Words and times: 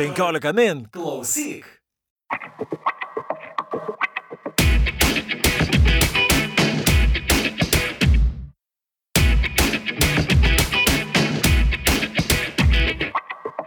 15 0.00 0.52
min. 0.56 0.86
Klausyk. 0.96 1.66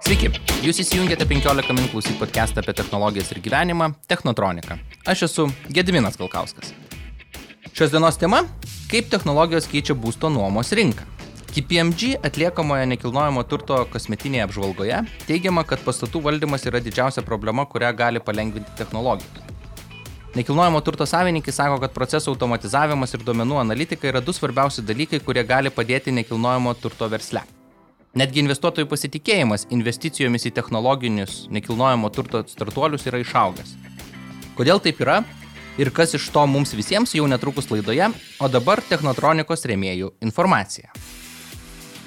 Sveiki, 0.01 0.31
jūs 0.65 0.81
įsijungėte 0.81 1.27
15 1.29 1.69
min 1.77 1.85
klausyk 1.91 2.17
podcastą 2.17 2.63
apie 2.63 2.73
technologijas 2.73 3.29
ir 3.29 3.37
gyvenimą- 3.45 3.93
Technotronika. 4.09 4.79
Aš 5.05 5.27
esu 5.29 5.51
Gediminas 5.69 6.17
Kalkauskas. 6.17 6.73
Šios 7.77 7.93
dienos 7.93 8.17
tema- 8.17 8.41
kaip 8.91 9.13
technologijos 9.13 9.69
keičia 9.69 9.93
būsto 9.93 10.33
nuomos 10.33 10.73
rinką. 10.73 11.05
KPMG 11.53 12.15
atliekamoje 12.25 12.87
nekilnojamo 12.89 13.43
turto 13.45 13.75
kosmetinėje 13.93 14.47
apžvalgoje 14.47 15.03
teigiama, 15.27 15.61
kad 15.69 15.83
pastatų 15.85 16.23
valdymas 16.25 16.65
yra 16.65 16.79
didžiausia 16.81 17.21
problema, 17.21 17.67
kurią 17.69 17.91
gali 17.93 18.21
palengvinti 18.25 18.73
technologijos. 18.79 19.51
Nekilnojamo 20.33 20.81
turto 20.81 21.05
savininkai 21.05 21.53
sako, 21.53 21.77
kad 21.83 21.93
procesų 21.93 22.33
automatizavimas 22.33 23.13
ir 23.13 23.21
duomenų 23.21 23.61
analitika 23.61 24.09
yra 24.09 24.23
du 24.25 24.33
svarbiausi 24.33 24.81
dalykai, 24.81 25.21
kurie 25.21 25.45
gali 25.45 25.69
padėti 25.69 26.15
nekilnojamo 26.17 26.73
turto 26.81 27.05
versle. 27.13 27.45
Netgi 28.17 28.41
investuotojų 28.41 28.89
pasitikėjimas 28.89 29.69
investicijomis 29.69 30.49
į 30.49 30.55
technologinius 30.57 31.43
nekilnojamo 31.53 32.09
turto 32.09 32.41
startuolius 32.49 33.05
yra 33.05 33.21
išaugęs. 33.21 33.77
Kodėl 34.57 34.81
taip 34.81 35.05
yra 35.05 35.21
ir 35.77 35.93
kas 35.93 36.17
iš 36.17 36.31
to 36.33 36.49
mums 36.49 36.73
visiems 36.73 37.13
jau 37.13 37.29
netrukus 37.29 37.69
laidoje, 37.69 38.09
o 38.41 38.49
dabar 38.49 38.81
Technotronikos 38.89 39.69
rėmėjų 39.69 40.15
informacija. 40.25 40.89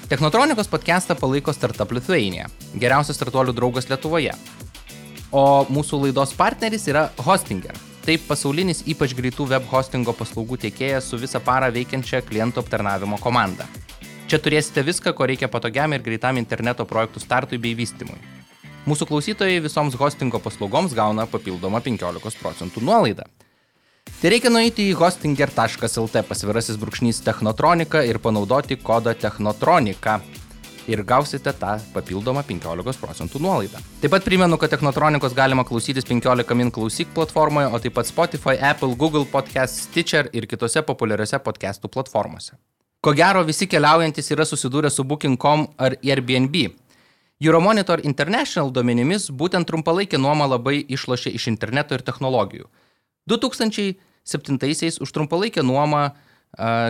Technotronikos 0.07 0.67
podcastą 0.67 1.15
palaiko 1.15 1.51
Startup 1.53 1.89
Lithuania, 1.91 2.45
geriausias 2.79 3.17
startuolių 3.19 3.51
draugas 3.51 3.89
Lietuvoje. 3.89 4.31
O 5.35 5.65
mūsų 5.67 5.97
laidos 6.05 6.31
partneris 6.31 6.85
yra 6.87 7.09
Hostinger. 7.25 7.75
Tai 8.05 8.15
pasaulinis 8.29 8.85
ypač 8.87 9.11
greitų 9.17 9.49
web 9.51 9.65
hostingo 9.67 10.13
paslaugų 10.15 10.61
tiekėjas 10.61 11.09
su 11.11 11.19
visą 11.19 11.41
parą 11.43 11.67
veikiančia 11.75 12.21
klientų 12.23 12.63
aptarnavimo 12.63 13.19
komanda. 13.19 13.67
Čia 14.31 14.39
turėsite 14.39 14.85
viską, 14.87 15.11
ko 15.11 15.27
reikia 15.27 15.51
patogiam 15.51 15.91
ir 15.91 16.05
greitam 16.05 16.39
interneto 16.39 16.87
projektų 16.87 17.25
startui 17.25 17.59
bei 17.59 17.75
vystimui. 17.75 18.15
Mūsų 18.87 19.09
klausytojai 19.11 19.59
visoms 19.59 19.99
hostingo 19.99 20.39
paslaugoms 20.39 20.95
gauna 20.95 21.27
papildomą 21.27 21.83
15 21.83 22.39
procentų 22.39 22.87
nuolaidą. 22.87 23.27
Tai 24.17 24.31
reikia 24.33 24.49
nueiti 24.49 24.87
į 24.89 24.95
hostinger.lt 24.97 26.21
pasvirasis 26.25 26.77
brūkšnys 26.81 27.19
technotronika 27.21 27.99
ir 28.01 28.17
panaudoti 28.17 28.73
kodą 28.81 29.11
technotronika. 29.13 30.15
Ir 30.89 31.03
gausite 31.05 31.51
tą 31.53 31.75
papildomą 31.93 32.41
15 32.47 32.97
procentų 32.97 33.41
nuolaidą. 33.45 33.77
Taip 34.01 34.15
pat 34.15 34.25
primenu, 34.25 34.57
kad 34.57 34.73
Technotronikos 34.73 35.35
galima 35.37 35.61
klausytis 35.67 36.07
15 36.09 36.57
min 36.57 36.71
klausyk 36.73 37.11
platformoje, 37.13 37.67
o 37.69 37.81
taip 37.83 37.93
pat 37.93 38.09
Spotify, 38.09 38.55
Apple, 38.71 38.95
Google 38.97 39.27
Podcast, 39.29 39.83
Stitcher 39.83 40.31
ir 40.33 40.49
kitose 40.49 40.81
populiariose 40.81 41.37
podcastų 41.45 41.93
platformose. 41.93 42.57
Ko 43.05 43.13
gero 43.13 43.45
visi 43.45 43.69
keliaujantis 43.69 44.33
yra 44.33 44.49
susidūrę 44.49 44.89
su 44.89 45.05
Booking.com 45.05 45.67
ar 45.77 45.99
Airbnb. 46.01 46.71
Euromonitor 47.37 48.01
International 48.01 48.73
duomenimis 48.73 49.29
būtent 49.29 49.69
trumpalaikė 49.69 50.17
nuoma 50.17 50.49
labai 50.49 50.79
išlošė 50.89 51.37
iš 51.37 51.51
interneto 51.53 51.93
ir 51.93 52.01
technologijų. 52.01 52.65
2007-aisiais 53.29 55.01
už 55.03 55.11
trumpalaikę 55.15 55.63
nuomą 55.63 56.09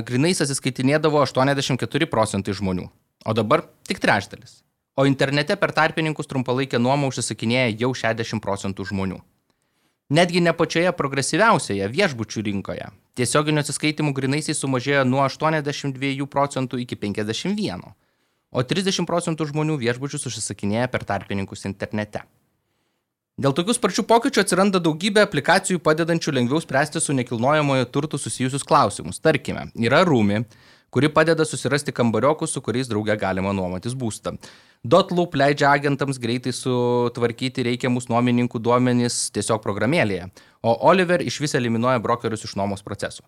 grinais 0.07 0.41
atsiskaitinėdavo 0.45 1.23
84 1.25 2.09
procentai 2.11 2.53
žmonių, 2.55 2.85
o 3.25 3.33
dabar 3.33 3.65
tik 3.89 3.99
trečdalis. 4.03 4.61
O 4.97 5.05
internete 5.05 5.57
per 5.57 5.73
tarpininkus 5.77 6.29
trumpalaikę 6.29 6.79
nuomą 6.81 7.11
užsisakinėja 7.11 7.73
jau 7.83 7.91
60 7.93 8.41
procentų 8.41 8.87
žmonių. 8.89 9.19
Netgi 10.09 10.41
ne 10.41 10.53
pačioje 10.55 10.93
progresyviausioje 10.95 11.89
viešbučių 11.91 12.45
rinkoje 12.47 12.87
tiesioginių 13.17 13.63
atsiskaitimų 13.63 14.13
grinaisiais 14.17 14.59
sumažėjo 14.61 15.03
nuo 15.07 15.23
82 15.25 16.27
procentų 16.29 16.81
iki 16.83 16.97
51, 16.99 17.85
o 18.51 18.63
30 18.71 19.07
procentų 19.09 19.49
žmonių 19.51 19.77
viešbučius 19.81 20.27
užsisakinėja 20.29 20.89
per 20.93 21.05
tarpininkus 21.07 21.65
internete. 21.69 22.23
Dėl 23.37 23.53
tokių 23.53 23.75
sparčių 23.77 24.01
pokyčių 24.09 24.41
atsiranda 24.41 24.79
daugybė 24.81 25.21
aplikacijų 25.27 25.77
padedančių 25.85 26.31
lengviau 26.33 26.57
spręsti 26.57 26.97
su 26.97 27.13
nekilnojamojo 27.13 27.85
turtu 27.93 28.17
susijusius 28.17 28.65
klausimus. 28.65 29.19
Tarkime, 29.21 29.67
yra 29.77 29.99
Rūmi, 30.09 30.39
kuri 30.89 31.11
padeda 31.13 31.45
susirasti 31.45 31.93
kambariokus, 31.93 32.55
su 32.55 32.63
kuriais 32.65 32.89
drauge 32.89 33.13
galima 33.21 33.53
nuomotis 33.53 33.93
būstą. 33.93 34.33
Dotloop 34.81 35.37
leidžia 35.37 35.69
agentams 35.69 36.17
greitai 36.17 36.49
sutvarkyti 36.49 37.67
reikiamus 37.69 38.09
nuomininkų 38.09 38.57
duomenys 38.57 39.27
tiesiog 39.37 39.61
programėlėje, 39.61 40.31
o 40.65 40.73
Oliver 40.89 41.21
iš 41.21 41.37
vis 41.45 41.53
eliminuoja 41.61 42.01
brokerius 42.01 42.49
iš 42.49 42.57
nuomos 42.57 42.81
procesų. 42.81 43.21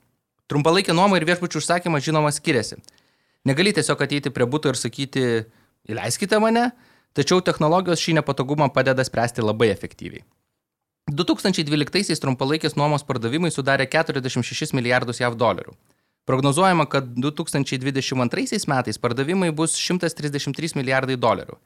Trumpalaikė 0.50 0.98
nuoma 0.98 1.22
ir 1.22 1.30
viešbučių 1.30 1.62
užsakymas 1.62 2.10
žinoma 2.10 2.34
skiriasi. 2.34 2.82
Negali 3.46 3.78
tiesiog 3.78 4.02
ateiti 4.02 4.34
prie 4.34 4.50
būtų 4.50 4.74
ir 4.74 4.86
sakyti, 4.88 5.26
įleiskite 5.86 6.42
mane, 6.42 6.72
tačiau 7.18 7.42
technologijos 7.46 8.02
šį 8.04 8.20
nepatogumą 8.20 8.70
padeda 8.74 9.06
spręsti 9.06 9.46
labai 9.46 9.72
efektyviai. 9.74 10.26
2012-aisiais 11.10 12.22
trumpalaikės 12.22 12.76
nuomos 12.78 13.06
pardavimai 13.08 13.50
sudarė 13.54 13.88
46 13.90 14.76
milijardus 14.78 15.22
JAV 15.24 15.38
dolerių. 15.40 15.74
Prognozuojama, 16.30 16.86
kad 16.86 17.08
2022 17.18 18.68
metais 18.70 19.02
pardavimai 19.02 19.50
bus 19.52 19.74
133 19.74 20.76
milijardai 20.78 21.18
dolerių. 21.18 21.58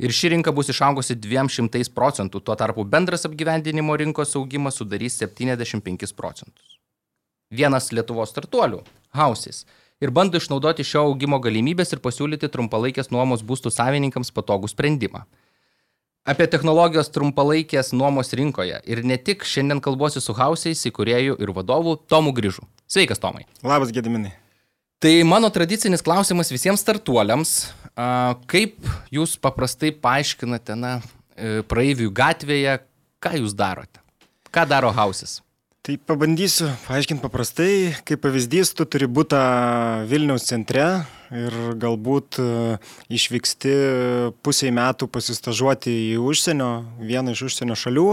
Ir 0.00 0.14
ši 0.16 0.32
rinka 0.32 0.52
bus 0.56 0.70
išaugusi 0.72 1.14
200 1.20 1.92
procentų, 1.94 2.40
tuo 2.40 2.56
tarpu 2.56 2.84
bendras 2.88 3.26
apgyvendinimo 3.28 3.94
rinkos 4.00 4.32
augimas 4.40 4.80
sudarys 4.80 5.20
75 5.20 6.16
procentus. 6.16 6.78
Vienas 7.52 7.90
Lietuvos 7.92 8.32
startuolių, 8.32 8.80
Houses, 9.12 9.66
ir 10.02 10.10
bando 10.10 10.40
išnaudoti 10.40 10.84
šio 10.86 11.06
augimo 11.06 11.38
galimybės 11.42 11.94
ir 11.94 12.02
pasiūlyti 12.02 12.50
trumpalaikės 12.50 13.12
nuomos 13.14 13.44
būstų 13.46 13.70
savininkams 13.70 14.34
patogų 14.34 14.72
sprendimą. 14.72 15.24
Apie 16.22 16.46
technologijos 16.46 17.10
trumpalaikės 17.10 17.90
nuomos 17.98 18.30
rinkoje 18.38 18.78
ir 18.86 19.02
ne 19.06 19.16
tik 19.18 19.42
šiandien 19.46 19.80
kalbuosi 19.82 20.22
su 20.22 20.34
Hausiais 20.38 20.84
įkūrėjų 20.90 21.38
ir 21.42 21.50
vadovų 21.54 21.96
Tomu 22.10 22.30
Grįžu. 22.34 22.62
Sveikas, 22.86 23.18
Tomai. 23.22 23.46
Labas, 23.66 23.90
Gediminai. 23.94 24.36
Tai 25.02 25.10
mano 25.26 25.50
tradicinis 25.50 26.04
klausimas 26.06 26.52
visiems 26.54 26.84
startuoliams. 26.84 27.56
Kaip 28.46 28.76
jūs 29.10 29.34
paprastai 29.42 29.90
paaiškinate, 29.90 30.76
na, 30.78 30.92
e, 31.34 31.64
praeivių 31.66 32.06
gatvėje, 32.14 32.76
ką 33.18 33.34
jūs 33.42 33.56
darote? 33.58 33.98
Ką 34.54 34.62
daro 34.70 34.92
Hausis? 34.94 35.40
Tai 35.82 35.96
pabandysiu 35.98 36.68
paaiškinti 36.84 37.24
paprastai, 37.24 37.72
kaip 38.06 38.20
pavyzdys, 38.22 38.70
tu 38.78 38.84
turi 38.86 39.08
būti 39.10 39.40
Vilniaus 40.06 40.44
centre 40.46 40.84
ir 41.34 41.56
galbūt 41.82 42.38
e, 42.38 42.44
išvyksti 43.18 43.72
pusiai 44.46 44.70
metų 44.78 45.08
pasistažuoti 45.10 45.96
į 46.12 46.20
užsienio, 46.22 46.70
vieną 47.02 47.34
iš 47.34 47.42
užsienio 47.48 47.74
šalių, 47.82 48.06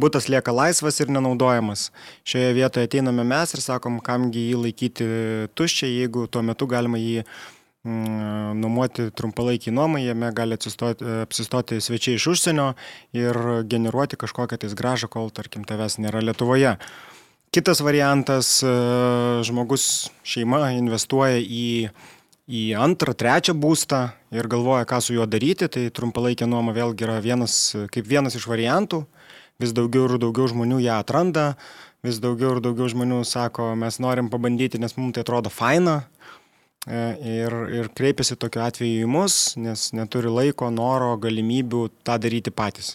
būtas 0.00 0.30
lieka 0.32 0.56
laisvas 0.62 1.02
ir 1.04 1.12
nenaudojamas. 1.12 1.90
Šioje 2.24 2.56
vietoje 2.56 2.88
ateiname 2.88 3.28
mes 3.28 3.52
ir 3.52 3.66
sakom, 3.68 4.00
kamgi 4.00 4.46
jį 4.54 4.64
laikyti 4.64 5.12
tuščiai, 5.60 5.98
jeigu 6.00 6.24
tuo 6.24 6.40
metu 6.40 6.72
galima 6.72 6.96
jį 7.04 7.26
nuomoti 7.84 9.08
trumpalaikį 9.16 9.72
nuomą, 9.72 10.00
jame 10.04 10.28
gali 10.36 10.56
atsistoti, 10.58 11.04
apsistoti 11.24 11.80
svečiai 11.80 12.18
iš 12.18 12.26
užsienio 12.34 12.74
ir 13.16 13.36
generuoti 13.64 14.18
kažkokią 14.20 14.60
tais 14.60 14.74
gražą, 14.76 15.08
kol, 15.08 15.30
tarkim, 15.32 15.64
tavęs 15.64 15.96
nėra 15.98 16.20
Lietuvoje. 16.20 16.76
Kitas 17.50 17.80
variantas, 17.80 18.60
e, 18.62 18.70
žmogus 19.48 20.10
šeima 20.22 20.70
investuoja 20.76 21.40
į, 21.40 21.88
į 22.46 22.62
antrą, 22.78 23.16
trečią 23.16 23.56
būstą 23.56 24.10
ir 24.30 24.46
galvoja, 24.46 24.84
ką 24.84 25.00
su 25.00 25.16
juo 25.16 25.26
daryti, 25.26 25.66
tai 25.66 25.88
trumpalaikė 25.88 26.46
nuoma 26.46 26.76
vėlgi 26.76 27.08
yra 27.08 27.18
vienas, 27.24 27.74
kaip 27.90 28.06
vienas 28.06 28.36
iš 28.36 28.46
variantų. 28.46 29.06
Vis 29.60 29.72
daugiau 29.76 30.06
ir 30.06 30.20
daugiau 30.20 30.46
žmonių 30.48 30.78
ją 30.84 31.00
atranda, 31.00 31.56
vis 32.04 32.20
daugiau 32.20 32.54
ir 32.54 32.62
daugiau 32.64 32.86
žmonių 32.88 33.24
sako, 33.28 33.74
mes 33.76 33.98
norim 34.00 34.30
pabandyti, 34.32 34.78
nes 34.80 34.96
mums 34.96 35.16
tai 35.16 35.24
atrodo 35.24 35.50
faina. 35.52 36.04
E, 36.04 36.19
ir, 36.88 37.56
ir 37.76 37.90
kreipiasi 37.96 38.38
tokiu 38.40 38.62
atveju 38.64 39.04
į 39.04 39.10
mus, 39.10 39.56
nes 39.60 39.90
neturi 39.96 40.32
laiko, 40.32 40.70
noro, 40.72 41.12
galimybių 41.20 41.88
tą 42.06 42.16
daryti 42.22 42.52
patys. 42.54 42.94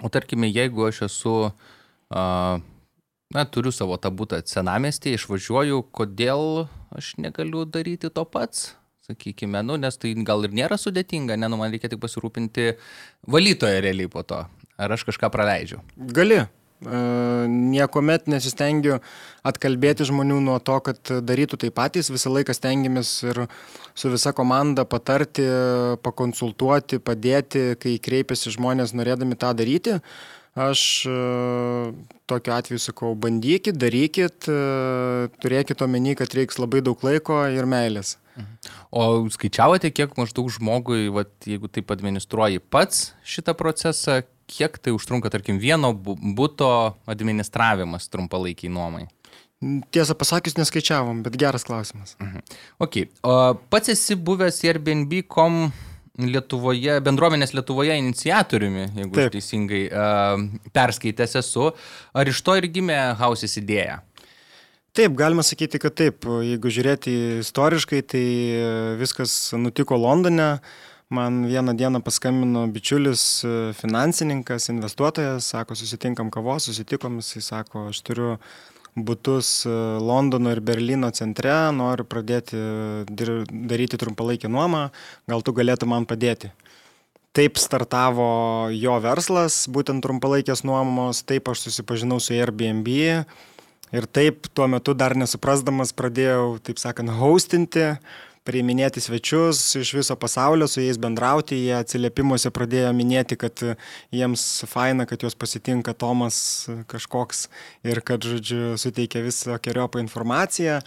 O 0.00 0.08
tarkime, 0.08 0.48
jeigu 0.48 0.88
aš 0.88 1.02
esu 1.08 1.34
na, 2.10 3.46
turiu 3.52 3.72
savo 3.72 3.96
tą 4.00 4.12
būtą 4.12 4.40
senamestį, 4.48 5.14
išvažiuoju, 5.16 5.82
kodėl 5.94 6.66
aš 6.96 7.14
negaliu 7.22 7.64
daryti 7.64 8.10
to 8.12 8.24
pats? 8.24 8.74
Sakykime, 9.06 9.62
nu, 9.66 9.78
nes 9.80 9.96
tai 9.98 10.12
gal 10.26 10.44
ir 10.46 10.54
nėra 10.54 10.76
sudėtinga, 10.78 11.36
ne, 11.40 11.48
nu, 11.50 11.58
man 11.58 11.72
reikia 11.72 11.90
tik 11.90 12.02
pasirūpinti 12.02 12.74
valytoje 13.30 13.80
realiai 13.82 14.10
po 14.12 14.22
to. 14.22 14.44
Ar 14.80 14.94
aš 14.94 15.04
kažką 15.08 15.32
praleidžiu? 15.32 15.80
Gali. 15.96 16.44
Niekuomet 16.80 18.28
nesistengiu 18.30 18.98
atkalbėti 19.44 20.06
žmonių 20.08 20.40
nuo 20.46 20.56
to, 20.64 20.78
kad 20.80 21.12
darytų 21.24 21.60
tai 21.60 21.70
patys, 21.74 22.08
visą 22.12 22.32
laiką 22.32 22.56
stengiamės 22.56 23.12
ir 23.28 23.44
su 23.94 24.12
visa 24.12 24.32
komanda 24.32 24.86
patarti, 24.88 25.44
pakonsultuoti, 26.04 27.00
padėti, 27.04 27.74
kai 27.80 27.98
kreipiasi 28.00 28.54
žmonės 28.56 28.94
norėdami 28.96 29.36
tą 29.40 29.52
daryti. 29.56 30.00
Aš 30.58 30.80
tokiu 32.26 32.52
atveju 32.56 32.80
sakau, 32.82 33.12
bandykit, 33.14 33.76
darykit, 33.78 34.48
turėkit 35.40 35.84
omeny, 35.86 36.16
kad 36.18 36.32
reiks 36.34 36.58
labai 36.58 36.82
daug 36.82 36.98
laiko 37.06 37.38
ir 37.46 37.68
meilės. 37.70 38.16
Mhm. 38.34 38.72
O 38.90 39.04
skaičiavote, 39.30 39.92
kiek 39.94 40.16
maždaug 40.18 40.50
žmogui, 40.50 41.06
vat, 41.14 41.30
jeigu 41.46 41.70
taip 41.70 41.92
administruoji 41.94 42.62
pats 42.72 43.12
šitą 43.26 43.54
procesą, 43.58 44.20
kiek 44.50 44.78
tai 44.82 44.94
užtrunka, 44.96 45.30
tarkim, 45.32 45.60
vieno 45.62 45.92
būto 45.94 46.70
administravimas 47.10 48.10
trumpalaikiai 48.12 48.72
nuomai? 48.74 49.06
Tiesą 49.92 50.16
pasakius, 50.16 50.56
neskaičiavom, 50.56 51.20
bet 51.26 51.36
geras 51.40 51.66
klausimas. 51.68 52.16
Mhm. 52.20 52.44
Ok, 52.80 53.02
o 53.22 53.36
pats 53.70 53.92
esi 53.92 54.16
buvęs 54.16 54.62
Airbnb.com 54.64 55.66
Lietuvoje, 56.20 56.98
bendruomenės 57.04 57.54
Lietuvoje 57.56 57.94
iniciatoriumi, 57.96 58.86
jeigu 58.98 59.16
Taip. 59.16 59.32
teisingai 59.36 59.82
uh, 59.88 60.42
perskaitęs 60.74 61.38
esu. 61.40 61.70
Ar 62.12 62.28
iš 62.28 62.42
to 62.44 62.56
ir 62.58 62.66
gimė 62.72 62.98
Houses 63.20 63.56
idėja? 63.60 64.00
Taip, 64.96 65.14
galima 65.14 65.44
sakyti, 65.46 65.78
kad 65.78 65.94
taip. 65.94 66.26
Jeigu 66.26 66.72
žiūrėti 66.74 67.12
istoriškai, 67.44 68.00
tai 68.10 68.24
viskas 68.98 69.52
nutiko 69.54 69.96
Londone. 70.00 70.56
Man 71.10 71.42
vieną 71.50 71.74
dieną 71.74 72.02
paskambino 72.06 72.68
bičiulis 72.70 73.42
finansininkas, 73.74 74.68
investuotojas, 74.70 75.48
sako, 75.50 75.74
susitinkam 75.74 76.30
kavos, 76.30 76.68
susitikom, 76.68 77.16
jis 77.18 77.48
sako, 77.50 77.88
aš 77.90 77.98
turiu 78.06 78.36
būtus 78.94 79.64
Londono 80.06 80.52
ir 80.54 80.62
Berlyno 80.62 81.10
centre, 81.10 81.52
noriu 81.74 82.06
pradėti 82.06 82.62
daryti 83.10 83.98
trumpalaikę 83.98 84.50
nuomą, 84.50 84.86
gal 85.26 85.42
tu 85.42 85.54
galėtum 85.56 85.90
man 85.96 86.06
padėti. 86.06 86.52
Taip 87.34 87.58
startavo 87.58 88.70
jo 88.74 88.96
verslas, 89.02 89.64
būtent 89.70 90.06
trumpalaikės 90.06 90.62
nuomos, 90.62 91.24
taip 91.26 91.50
aš 91.50 91.66
susipažinau 91.66 92.22
su 92.22 92.38
Airbnb, 92.38 92.90
Ir 93.90 94.06
taip 94.06 94.46
tuo 94.54 94.68
metu 94.70 94.94
dar 94.94 95.16
nesuprasdamas 95.18 95.90
pradėjau, 95.98 96.60
taip 96.62 96.78
sakant, 96.78 97.10
hostinti, 97.18 97.96
priiminėti 98.50 99.02
svečius 99.02 99.62
iš 99.78 99.94
viso 99.94 100.16
pasaulio, 100.18 100.66
su 100.68 100.82
jais 100.82 100.98
bendrauti. 101.00 101.58
Jie 101.68 101.76
atsiliepimuose 101.78 102.50
pradėjo 102.54 102.90
minėti, 102.96 103.38
kad 103.40 103.62
jiems 104.14 104.46
faina, 104.70 105.06
kad 105.06 105.22
juos 105.22 105.38
pasitinka 105.38 105.94
Tomas 105.94 106.66
kažkoks 106.90 107.46
ir 107.86 108.02
kad, 108.06 108.26
žodžiu, 108.26 108.74
suteikia 108.80 109.22
visą 109.26 109.60
keriopą 109.62 110.02
informaciją. 110.02 110.80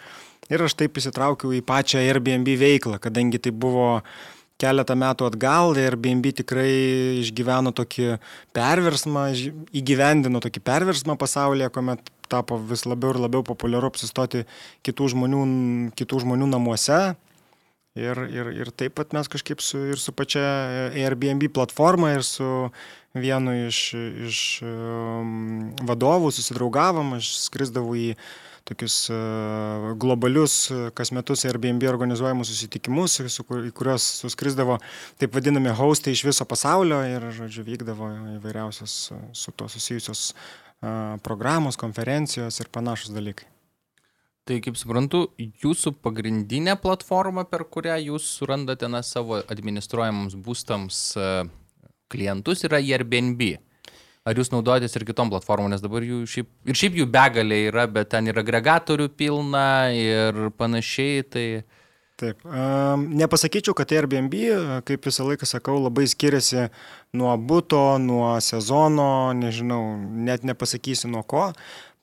Ir 0.51 0.63
aš 0.65 0.75
taip 0.75 0.99
įsitraukiau 0.99 1.53
į 1.55 1.63
pačią 1.65 2.03
Airbnb 2.03 2.49
veiklą, 2.59 2.99
kadangi 3.01 3.39
tai 3.39 3.53
buvo 3.55 4.01
keletą 4.61 4.95
metų 4.99 5.27
atgal 5.29 5.77
Airbnb 5.79 6.33
tikrai 6.35 6.69
išgyveno 7.23 7.71
tokį 7.75 8.17
perversmą, 8.55 9.29
įgyvendino 9.75 10.43
tokį 10.43 10.63
perversmą 10.67 11.15
pasaulyje, 11.19 11.71
kuomet 11.73 12.11
tapo 12.31 12.57
vis 12.57 12.85
labiau 12.89 13.13
ir 13.13 13.21
labiau 13.23 13.43
populiaru 13.45 13.91
apsistoti 13.91 14.43
kitų 14.85 15.13
žmonių, 15.15 15.43
kitų 15.99 16.23
žmonių 16.25 16.49
namuose. 16.53 17.01
Ir, 17.93 18.17
ir, 18.33 18.47
ir 18.57 18.69
taip 18.73 18.95
pat 18.97 19.11
mes 19.13 19.27
kažkaip 19.29 19.61
su, 19.61 19.77
ir 19.93 19.99
su 20.01 20.09
pačia 20.17 20.41
Airbnb 20.97 21.45
platforma 21.53 22.15
ir 22.15 22.23
su 22.25 22.47
vienu 23.13 23.53
iš, 23.67 23.81
iš 24.25 24.39
um, 24.65 25.67
vadovų 25.85 26.31
susidraugavom, 26.33 27.13
aš 27.19 27.29
skrisdavau 27.43 27.93
į 27.93 28.15
tokius 28.65 28.97
uh, 29.13 29.91
globalius 30.01 30.71
kas 30.97 31.13
metus 31.13 31.45
Airbnb 31.45 31.85
organizuojamus 31.91 32.49
susitikimus, 32.49 33.19
su, 33.29 33.45
į 33.45 33.69
kuriuos 33.77 34.09
suskrisdavo 34.23 34.79
taip 35.21 35.37
vadinami 35.37 35.77
hostai 35.77 36.17
iš 36.17 36.25
viso 36.31 36.49
pasaulio 36.49 37.03
ir, 37.05 37.29
žodžiu, 37.37 37.67
vykdavo 37.69 38.09
įvairiausios 38.39 38.97
su 39.37 39.53
to 39.53 39.69
susijusios 39.69 40.31
programos, 41.23 41.77
konferencijos 41.79 42.57
ir 42.59 42.73
panašus 42.73 43.13
dalykai. 43.13 43.52
Tai 44.43 44.57
kaip 44.59 44.75
suprantu, 44.75 45.29
jūsų 45.39 45.93
pagrindinė 46.03 46.75
platforma, 46.83 47.45
per 47.47 47.63
kurią 47.71 47.95
jūs 48.09 48.25
surandate 48.41 48.89
na, 48.91 48.99
savo 48.99 49.37
administruojamams 49.39 50.35
būstams 50.35 50.97
klientus, 52.11 52.65
yra 52.67 52.81
Airbnb. 52.83 53.53
Ar 54.23 54.39
jūs 54.39 54.53
naudojatės 54.53 54.93
ir 54.95 55.03
kitom 55.07 55.31
platformom, 55.31 55.71
nes 55.71 55.83
dabar 55.83 56.03
jų 56.03 56.21
šiaip, 56.31 56.49
ir 56.67 56.79
šiaip 56.79 56.99
jų 56.99 57.07
begalė 57.11 57.61
yra, 57.69 57.87
bet 57.91 58.11
ten 58.11 58.27
yra 58.31 58.43
agregatorių 58.43 59.09
pilna 59.19 59.69
ir 59.95 60.45
panašiai. 60.59 61.23
Tai... 61.27 61.47
Taip, 62.21 62.43
nepasakyčiau, 62.45 63.73
kad 63.75 63.89
Airbnb, 63.91 64.35
kaip 64.85 65.07
visą 65.09 65.25
laiką 65.25 65.47
sakau, 65.49 65.79
labai 65.81 66.05
skiriasi 66.07 66.67
nuo 67.17 67.31
būto, 67.41 67.79
nuo 67.99 68.35
sezono, 68.43 69.33
nežinau, 69.35 69.81
net 69.97 70.45
nepasakysiu 70.45 71.09
nuo 71.09 71.23
ko. 71.25 71.47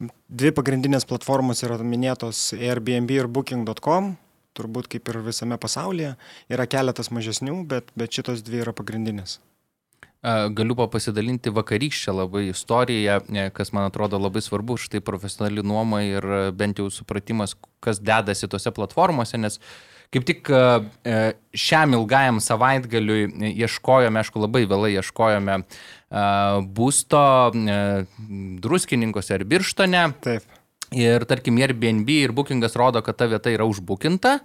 Dvi 0.01 0.53
pagrindinės 0.57 1.05
platformos 1.05 1.61
yra 1.67 1.77
minėtos 1.85 2.55
Airbnb 2.57 3.11
ir 3.13 3.27
Booking.com, 3.29 4.15
turbūt 4.57 4.89
kaip 4.95 5.11
ir 5.13 5.19
visame 5.27 5.59
pasaulyje. 5.61 6.15
Yra 6.49 6.65
keletas 6.71 7.13
mažesnių, 7.13 7.59
bet, 7.69 7.93
bet 8.01 8.17
šitos 8.17 8.41
dvi 8.47 8.63
yra 8.65 8.73
pagrindinės. 8.77 9.39
Galiu 10.57 10.77
pasidalinti 10.93 11.53
vakarykščią 11.57 12.13
labai 12.13 12.47
istoriją, 12.51 13.21
e, 13.33 13.47
kas 13.57 13.73
man 13.77 13.87
atrodo 13.89 14.19
labai 14.21 14.43
svarbu, 14.45 14.77
štai 14.81 15.01
profesionali 15.05 15.65
nuoma 15.65 16.03
ir 16.05 16.27
bent 16.53 16.81
jau 16.81 16.91
supratimas, 16.93 17.55
kas 17.81 18.01
dedasi 18.05 18.49
tose 18.53 18.73
platformose, 18.77 19.41
nes 19.41 19.57
uh, 19.57 19.71
Kaip 20.11 20.25
tik 20.27 20.49
e, 20.51 20.61
e, 21.07 21.19
šiam 21.55 21.93
ilgajam 21.95 22.41
savaitgaliui 22.43 23.53
ieškojome, 23.63 24.19
aišku, 24.19 24.41
labai 24.43 24.65
vėlai 24.67 24.91
ieškojome 24.97 25.55
e, 25.55 25.67
būsto 26.11 27.23
druskininkose 28.63 29.37
ar 29.37 29.47
birštone. 29.47 30.09
Taip. 30.25 30.59
Ir 30.91 31.23
tarkim, 31.31 31.61
Airbnb 31.63 32.09
ir 32.11 32.35
Bookingas 32.35 32.75
rodo, 32.79 33.03
kad 33.07 33.19
ta 33.19 33.31
vieta 33.31 33.53
yra 33.53 33.69
užbukinta. 33.69 34.41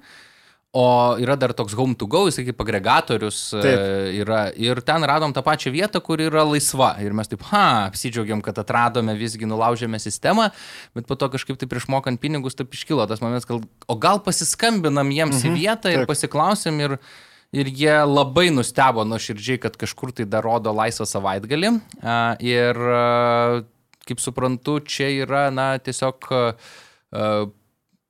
O 0.76 1.16
yra 1.24 1.38
dar 1.40 1.54
toks 1.56 1.72
home 1.74 1.96
to 1.96 2.04
go, 2.06 2.26
jis 2.28 2.42
kaip 2.50 2.60
agregatorius 2.60 3.38
taip. 3.56 3.80
yra. 4.20 4.42
Ir 4.60 4.82
ten 4.84 5.06
radom 5.08 5.32
tą 5.34 5.40
pačią 5.46 5.72
vietą, 5.72 6.02
kur 6.04 6.20
yra 6.20 6.44
laisva. 6.44 6.98
Ir 7.00 7.16
mes 7.16 7.32
taip, 7.32 7.46
ha, 7.54 7.88
apsidžiaugiam, 7.88 8.44
kad 8.44 8.60
atradome, 8.60 9.16
visgi 9.16 9.48
nulaužėme 9.48 10.02
sistemą, 10.04 10.50
bet 10.94 11.08
po 11.08 11.16
to 11.16 11.32
kažkaip 11.32 11.58
taip 11.62 11.78
išmokant 11.80 12.20
pinigus, 12.20 12.60
taip 12.60 12.76
iškilo 12.76 13.08
tas 13.08 13.24
momentas, 13.24 13.48
gal, 13.48 13.64
o 13.88 13.96
gal 13.96 14.20
pasiskambinam 14.26 15.16
jiems 15.16 15.40
mhm, 15.40 15.48
į 15.48 15.64
vietą 15.64 15.96
ir 15.96 16.04
taip. 16.04 16.12
pasiklausim 16.12 16.84
ir... 16.84 17.00
Ir 17.56 17.70
jie 17.72 17.96
labai 18.04 18.50
nustebo 18.52 19.06
nuoširdžiai, 19.08 19.62
kad 19.64 19.78
kažkur 19.80 20.12
tai 20.16 20.26
dar 20.28 20.44
rodo 20.44 20.74
laisvą 20.76 21.08
savaitgalį. 21.08 21.72
Ir 22.44 22.82
kaip 24.06 24.22
suprantu, 24.22 24.82
čia 24.84 25.08
yra, 25.24 25.48
na, 25.56 25.70
tiesiog 25.82 26.28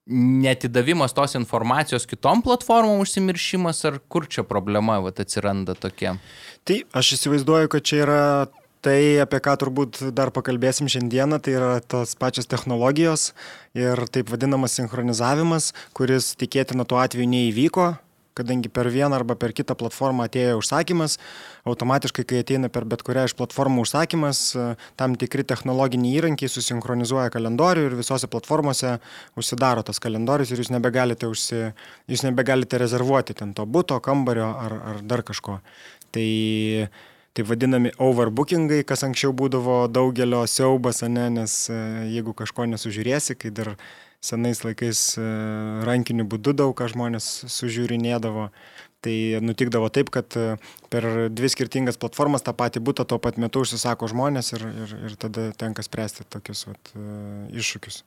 netidavimas 0.05 1.13
tos 1.17 1.33
informacijos 1.37 2.05
kitom 2.05 2.43
platformom 2.45 3.01
užsimiršimas, 3.01 3.79
ar 3.89 3.97
kur 4.09 4.27
čia 4.29 4.43
problema 4.45 4.99
vat, 5.01 5.21
atsiranda 5.23 5.73
tokia? 5.73 6.17
Tai 6.65 6.81
aš 6.93 7.15
įsivaizduoju, 7.17 7.71
kad 7.73 7.85
čia 7.85 8.01
yra 8.03 8.21
tai, 8.85 9.17
apie 9.23 9.39
ką 9.41 9.55
turbūt 9.63 10.03
dar 10.13 10.29
pakalbėsim 10.33 10.89
šiandieną, 10.91 11.39
tai 11.41 11.55
yra 11.57 11.79
tos 11.81 12.13
pačios 12.21 12.45
technologijos 12.45 13.31
ir 13.73 14.03
taip 14.13 14.29
vadinamas 14.29 14.77
sinchronizavimas, 14.77 15.71
kuris 15.97 16.35
tikėtina 16.37 16.85
tuo 16.85 17.01
atveju 17.01 17.25
neįvyko, 17.31 17.87
kadangi 18.35 18.69
per 18.69 18.89
vieną 18.91 19.15
arba 19.17 19.37
per 19.39 19.53
kitą 19.55 19.77
platformą 19.79 20.27
atėjo 20.27 20.59
užsakymas, 20.59 21.17
automatiškai, 21.67 22.25
kai 22.27 22.41
ateina 22.43 22.69
per 22.73 22.85
bet 22.89 23.03
kurią 23.05 23.25
iš 23.29 23.35
platformų 23.39 23.85
užsakymas, 23.85 24.43
tam 24.99 25.15
tikri 25.19 25.45
technologiniai 25.47 26.19
įrankiai 26.19 26.51
susinchronizuoja 26.51 27.31
kalendorių 27.33 27.87
ir 27.89 27.97
visose 27.99 28.29
platformose 28.31 28.97
užsidaro 29.39 29.85
tas 29.87 30.01
kalendorius 30.03 30.51
ir 30.51 30.63
jūs 30.63 30.71
nebegalite, 30.75 31.31
užsi, 31.31 31.71
jūs 32.11 32.27
nebegalite 32.27 32.79
rezervuoti 32.81 33.37
ten 33.37 33.55
to 33.57 33.65
būto, 33.65 33.99
kambario 34.03 34.51
ar, 34.53 34.79
ar 34.93 35.03
dar 35.03 35.25
kažko. 35.25 35.59
Tai 36.15 36.29
taip 37.35 37.49
vadinami 37.49 37.91
overbookingai, 37.99 38.85
kas 38.87 39.03
anksčiau 39.03 39.33
būdavo 39.35 39.85
daugelio 39.91 40.45
siaubas, 40.47 41.01
ne, 41.03 41.27
nes 41.33 41.55
e, 41.67 41.79
jeigu 42.13 42.31
kažko 42.37 42.67
nesužiūrėsi, 42.71 43.35
kai 43.39 43.51
dar 43.51 43.73
senais 44.23 44.61
laikais 44.65 45.01
e, 45.19 45.27
rankiniu 45.87 46.25
būdu 46.29 46.55
daug 46.57 46.73
ką 46.77 46.89
žmonės 46.93 47.29
sužiūrinėdavo. 47.51 48.49
Tai 49.05 49.15
nutikdavo 49.45 49.91
taip, 49.93 50.09
kad 50.13 50.33
e, 50.39 50.55
per 50.89 51.05
dvi 51.29 51.51
skirtingas 51.53 51.99
platformas 52.01 52.45
tą 52.45 52.55
patį 52.57 52.81
būtą 52.87 53.05
tuo 53.05 53.19
pat 53.21 53.37
metu 53.41 53.61
užsisako 53.61 54.09
žmonės 54.09 54.55
ir, 54.57 54.65
ir, 54.65 54.97
ir 55.11 55.15
tada 55.21 55.51
tenka 55.57 55.85
spręsti 55.85 56.25
tokius 56.33 56.65
vat, 56.71 56.93
e, 56.97 57.07
iššūkius. 57.61 58.01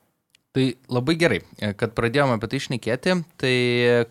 Tai 0.56 0.64
labai 0.90 1.14
gerai, 1.20 1.38
kad 1.78 1.92
pradėjome 1.94 2.38
apie 2.38 2.48
tai 2.50 2.58
išnekėti. 2.58 3.14
Tai 3.38 3.56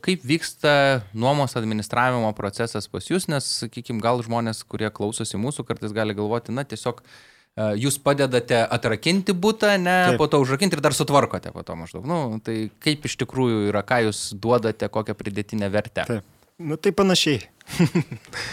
kaip 0.06 0.22
vyksta 0.24 0.74
nuomos 1.18 1.58
administravimo 1.60 2.30
procesas 2.38 2.88
pas 2.88 3.10
jūs, 3.10 3.25
nes, 3.27 3.48
sakykime, 3.66 4.00
gal 4.06 4.22
žmonės, 4.24 4.62
kurie 4.70 4.88
klausosi 4.94 5.42
mūsų, 5.42 5.66
kartais 5.68 5.96
gali 5.98 6.16
galvoti, 6.16 6.54
na, 6.56 6.63
tiesiog 6.63 7.01
e, 7.01 7.10
jūs 7.57 7.97
padedate 8.03 8.59
atrakinti 8.63 9.33
būtą, 9.33 9.73
ne, 9.81 9.97
Taip. 10.11 10.19
po 10.21 10.27
to 10.29 10.39
užrakinti 10.43 10.77
ir 10.77 10.83
dar 10.85 10.93
sutvarkote 10.93 11.51
po 11.55 11.63
to 11.65 11.75
maždaug. 11.79 12.05
Nu, 12.07 12.39
tai 12.43 12.69
kaip 12.83 13.07
iš 13.09 13.17
tikrųjų 13.23 13.67
yra, 13.71 13.81
ką 13.87 14.03
jūs 14.07 14.23
duodate, 14.37 14.89
kokią 14.93 15.17
pridėtinę 15.17 15.71
vertę. 15.73 16.05
Taip. 16.07 16.33
Nu 16.57 16.77
tai 16.81 16.93
panašiai. 16.93 17.43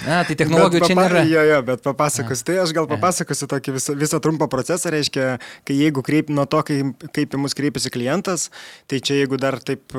Na, 0.04 0.23
tai 0.26 0.35
technologijų 0.37 0.83
Bet 0.83 0.90
čia 0.90 0.97
nėra. 0.99 1.23
Jo, 1.28 1.44
jo, 1.47 1.59
bet 1.68 1.85
papasakosiu. 1.85 2.47
Tai 2.49 2.56
aš 2.64 2.73
gal 2.76 2.88
papasakosiu 2.90 3.49
tokį 3.50 3.76
visą, 3.76 3.94
visą 3.99 4.21
trumpą 4.23 4.49
procesą. 4.50 4.90
Reiškia, 4.94 5.26
kai 5.68 5.76
jeigu 5.78 6.02
kreip, 6.06 6.33
nuo 6.35 6.47
to, 6.50 6.61
kai, 6.66 6.80
kaip 7.14 7.37
į 7.37 7.40
mus 7.44 7.56
kreipiasi 7.56 7.92
klientas, 7.94 8.49
tai 8.90 9.00
čia 9.04 9.21
jeigu 9.23 9.38
dar 9.40 9.61
taip 9.62 9.94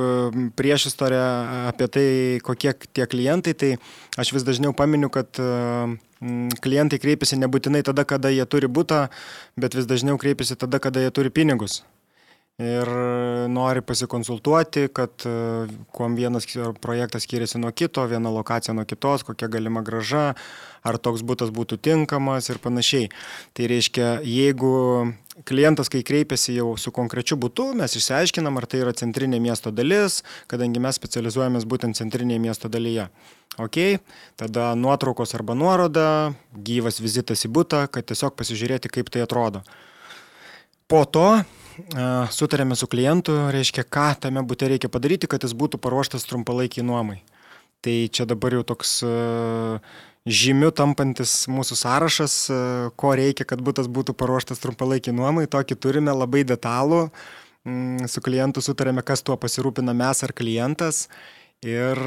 prieš 0.59 0.89
istoriją 0.91 1.25
apie 1.71 1.89
tai, 1.97 2.07
kokie 2.45 2.75
tie 2.91 3.07
klientai, 3.09 3.55
tai 3.55 3.73
aš 4.19 4.35
vis 4.35 4.45
dažniau 4.47 4.75
paminiu, 4.77 5.09
kad 5.13 5.39
mm, 5.39 6.59
klientai 6.65 7.01
kreipiasi 7.01 7.39
nebūtinai 7.41 7.85
tada, 7.87 8.07
kada 8.07 8.33
jie 8.33 8.45
turi 8.49 8.69
būtą, 8.71 9.05
bet 9.59 9.79
vis 9.79 9.89
dažniau 9.89 10.19
kreipiasi 10.21 10.59
tada, 10.59 10.83
kada 10.83 11.03
jie 11.03 11.15
turi 11.15 11.33
pinigus 11.33 11.81
ir 12.61 12.87
nori 13.51 13.81
pasikonsultuoti, 13.83 14.87
kad 14.95 15.25
e, 15.27 15.31
kuom 15.91 16.15
vienas 16.15 16.47
projektas 16.81 17.25
skiriasi 17.27 17.59
nuo 17.59 17.71
kito, 17.75 18.05
viena 18.07 18.31
lokacija 18.31 18.73
nuo 18.73 18.85
kitos, 18.87 19.25
kokia 19.27 19.49
galima 19.51 19.83
graža, 19.83 20.33
ar 20.85 20.97
toks 20.97 21.23
būtas 21.27 21.51
būtų 21.51 21.77
tinkamas 21.83 22.47
ir 22.49 22.61
panašiai. 22.63 23.09
Tai 23.53 23.67
reiškia, 23.67 24.07
jeigu 24.23 24.71
klientas, 25.43 25.91
kai 25.91 25.99
kreipiasi 26.07 26.55
jau 26.55 26.77
su 26.79 26.93
konkrečiu 26.95 27.35
būtu, 27.35 27.73
mes 27.75 27.97
išsiaiškinam, 27.99 28.55
ar 28.55 28.69
tai 28.71 28.85
yra 28.85 28.95
centrinė 28.95 29.41
miesto 29.43 29.73
dalis, 29.75 30.21
kadangi 30.47 30.79
mes 30.79 30.95
specializuojamės 30.95 31.67
būtent 31.67 31.99
centrinėje 31.99 32.39
miesto 32.39 32.71
dalyje. 32.71 33.09
Ok, 33.59 33.99
tada 34.39 34.71
nuotraukos 34.79 35.35
arba 35.35 35.55
nuoroda, 35.55 36.07
gyvas 36.55 37.01
vizitas 37.03 37.43
į 37.47 37.51
būtą, 37.55 37.85
kad 37.91 38.07
tiesiog 38.07 38.35
pasižiūrėti, 38.39 38.91
kaip 38.91 39.11
tai 39.11 39.23
atrodo. 39.27 39.63
Po 40.91 41.03
to 41.07 41.27
sutarėme 42.31 42.75
su 42.79 42.87
klientu, 42.91 43.35
reiškia, 43.53 43.83
ką 43.83 44.09
tame 44.25 44.43
būte 44.47 44.69
reikia 44.71 44.89
padaryti, 44.91 45.29
kad 45.31 45.43
jis 45.43 45.55
būtų 45.57 45.79
paruoštas 45.83 46.27
trumpalaikiai 46.29 46.85
nuomai. 46.85 47.21
Tai 47.85 47.95
čia 48.09 48.25
dabar 48.25 48.55
jau 48.55 48.63
toks 48.65 48.97
žymiu 50.25 50.71
tampantis 50.73 51.45
mūsų 51.51 51.77
sąrašas, 51.77 52.35
ko 52.97 53.13
reikia, 53.17 53.45
kad 53.45 53.61
būtas 53.61 53.89
būtų 53.91 54.15
paruoštas 54.17 54.63
trumpalaikiai 54.63 55.13
nuomai. 55.13 55.45
Tokį 55.45 55.77
turime 55.77 56.15
labai 56.15 56.43
detalų. 56.47 57.09
Mm, 57.65 58.05
su 58.09 58.21
klientu 58.21 58.61
sutarėme, 58.61 59.01
kas 59.05 59.25
tuo 59.25 59.37
pasirūpina 59.41 59.93
mes 59.97 60.21
ar 60.25 60.33
klientas. 60.37 61.07
Ir 61.65 61.97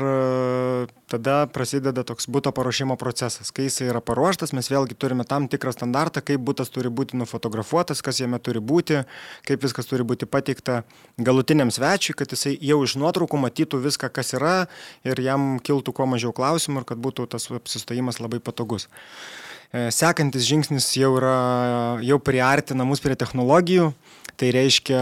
tada 1.08 1.46
prasideda 1.52 2.04
toks 2.06 2.28
būto 2.30 2.52
paruošimo 2.54 2.96
procesas. 3.00 3.50
Kai 3.54 3.68
jis 3.68 3.80
yra 3.86 4.02
paruoštas, 4.04 4.52
mes 4.56 4.68
vėlgi 4.70 4.96
turime 4.98 5.26
tam 5.28 5.48
tikrą 5.50 5.72
standartą, 5.74 6.22
kaip 6.24 6.44
būtas 6.44 6.72
turi 6.74 6.92
būti 6.92 7.18
nufotografuotas, 7.20 8.02
kas 8.04 8.20
jame 8.20 8.40
turi 8.42 8.60
būti, 8.60 9.02
kaip 9.48 9.64
viskas 9.64 9.88
turi 9.90 10.06
būti 10.08 10.28
pateikta 10.28 10.82
galutiniam 11.18 11.72
svečiui, 11.74 12.16
kad 12.18 12.32
jisai 12.34 12.54
jau 12.60 12.82
iš 12.84 12.98
nuotraukų 13.00 13.40
matytų 13.48 13.82
viską, 13.88 14.12
kas 14.12 14.34
yra 14.38 14.56
ir 15.08 15.20
jam 15.24 15.56
kiltų 15.64 15.96
kuo 15.96 16.08
mažiau 16.10 16.34
klausimų 16.36 16.84
ir 16.84 16.88
kad 16.92 17.02
būtų 17.02 17.28
tas 17.34 17.50
apsistojimas 17.52 18.20
labai 18.22 18.42
patogus. 18.44 18.88
E, 19.68 19.90
sekantis 19.92 20.46
žingsnis 20.48 20.86
jau, 20.96 21.12
yra, 21.18 22.00
jau 22.00 22.16
priartina 22.24 22.86
mus 22.88 23.04
prie 23.04 23.16
technologijų. 23.20 23.92
Tai 24.38 24.52
reiškia, 24.54 24.98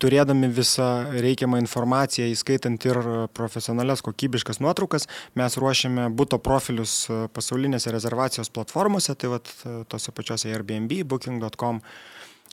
turėdami 0.00 0.48
visą 0.48 0.86
reikiamą 1.12 1.58
informaciją, 1.60 2.30
įskaitant 2.32 2.86
ir 2.88 2.98
profesionalias 3.36 4.00
kokybiškas 4.00 4.62
nuotraukas, 4.64 5.04
mes 5.36 5.47
ruošiame 5.56 6.10
būto 6.12 6.36
profilius 6.42 7.06
pasaulinėse 7.32 7.92
rezervacijos 7.94 8.52
platformose, 8.52 9.14
tai 9.14 9.32
vat 9.32 9.48
tose 9.88 10.12
pačiose 10.12 10.52
Airbnb, 10.52 11.00
booking.com 11.08 11.80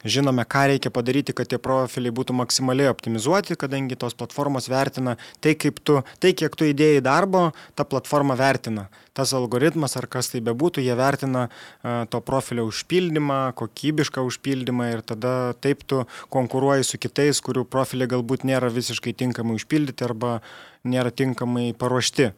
žinome, 0.05 0.45
ką 0.45 0.65
reikia 0.69 0.91
padaryti, 0.93 1.33
kad 1.35 1.49
tie 1.49 1.57
profiliai 1.61 2.13
būtų 2.15 2.35
maksimaliai 2.37 2.91
optimizuoti, 2.91 3.57
kadangi 3.59 3.97
tos 3.99 4.15
platformos 4.17 4.69
vertina 4.69 5.15
tai, 5.41 5.55
tu, 5.55 6.01
tai 6.21 6.33
kiek 6.37 6.55
tu 6.55 6.69
įdėjai 6.69 7.01
darbo, 7.05 7.49
ta 7.75 7.85
platforma 7.87 8.37
vertina. 8.37 8.87
Tas 9.15 9.33
algoritmas 9.33 9.95
ar 9.97 10.07
kas 10.11 10.29
tai 10.33 10.41
bebūtų, 10.45 10.83
jie 10.83 10.95
vertina 10.99 11.47
uh, 11.47 12.05
to 12.11 12.21
profilio 12.21 12.67
užpildymą, 12.69 13.55
kokybišką 13.57 14.23
užpildymą 14.29 14.91
ir 14.93 15.03
tada 15.07 15.55
taip 15.63 15.85
tu 15.87 16.03
konkuruoji 16.33 16.87
su 16.87 17.01
kitais, 17.01 17.41
kurių 17.41 17.65
profiliai 17.65 18.11
galbūt 18.11 18.45
nėra 18.47 18.69
visiškai 18.73 19.15
tinkamai 19.15 19.57
užpildyti 19.57 20.05
arba 20.05 20.39
nėra 20.85 21.13
tinkamai 21.15 21.71
paruošti. 21.79 22.33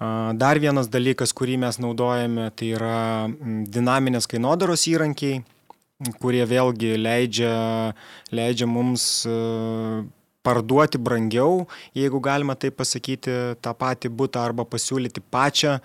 Dar 0.00 0.58
vienas 0.58 0.90
dalykas, 0.90 1.32
kurį 1.36 1.58
mes 1.62 1.78
naudojame, 1.78 2.50
tai 2.58 2.72
yra 2.74 3.30
dinaminės 3.70 4.26
kainodaros 4.30 4.88
įrankiai 4.90 5.44
kurie 6.20 6.44
vėlgi 6.48 6.96
leidžia, 6.98 7.94
leidžia 8.34 8.66
mums 8.68 9.24
e, 9.28 9.34
parduoti 10.44 10.98
brangiau, 11.00 11.64
jeigu 11.96 12.20
galima 12.20 12.56
tai 12.58 12.72
pasakyti, 12.74 13.56
tą 13.62 13.74
patį 13.78 14.10
būtą 14.12 14.42
arba 14.42 14.66
pasiūlyti 14.68 15.22
pačią 15.32 15.76
e, 15.78 15.80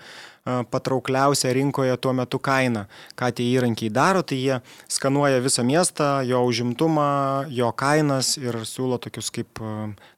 patraukliausią 0.74 1.54
rinkoje 1.56 1.96
tuo 2.02 2.14
metu 2.18 2.42
kainą. 2.42 2.88
Ką 3.20 3.32
tie 3.36 3.48
įrankiai 3.54 3.94
daro, 3.94 4.24
tai 4.26 4.42
jie 4.42 4.60
skanuoja 4.92 5.44
visą 5.46 5.64
miestą, 5.68 6.20
jo 6.28 6.44
užimtumą, 6.50 7.10
jo 7.54 7.72
kainas 7.72 8.36
ir 8.42 8.64
siūlo 8.68 9.00
tokius 9.02 9.32
kaip 9.36 9.62
e, 9.62 9.76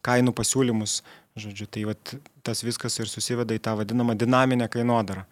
kainų 0.07 0.35
pasiūlymus. 0.37 1.01
Žodžiu, 1.39 1.67
tai 1.71 1.85
vat, 1.87 2.15
tas 2.43 2.63
viskas 2.65 2.97
ir 2.99 3.07
susiveda 3.07 3.55
į 3.55 3.61
tą 3.63 3.77
vadinamą 3.79 4.17
dinaminę 4.19 4.67
kainodarą. 4.71 5.23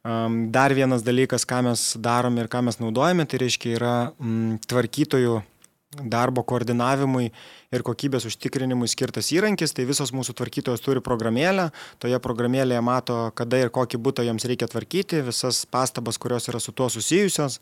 Dar 0.00 0.72
vienas 0.72 1.04
dalykas, 1.04 1.44
ką 1.44 1.60
mes 1.66 1.82
darome 2.00 2.40
ir 2.40 2.48
ką 2.48 2.62
mes 2.64 2.78
naudojame, 2.80 3.26
tai 3.28 3.42
reiškia 3.42 3.74
yra 3.76 3.94
m, 4.16 4.56
tvarkytojų 4.64 5.42
darbo 5.90 6.44
koordinavimui 6.46 7.26
ir 7.74 7.82
kokybės 7.84 8.24
užtikrinimui 8.30 8.88
skirtas 8.88 9.28
įrankis, 9.34 9.74
tai 9.74 9.84
visos 9.88 10.12
mūsų 10.14 10.36
tvarkytojos 10.38 10.80
turi 10.84 11.02
programėlę, 11.04 11.68
toje 12.00 12.20
programėlėje 12.22 12.80
mato, 12.86 13.18
kada 13.36 13.58
ir 13.60 13.72
kokį 13.74 14.00
būtą 14.00 14.24
joms 14.24 14.46
reikia 14.48 14.70
tvarkyti, 14.70 15.20
visas 15.26 15.64
pastabas, 15.66 16.16
kurios 16.22 16.48
yra 16.48 16.62
su 16.62 16.72
tuo 16.72 16.88
susijusios, 16.88 17.58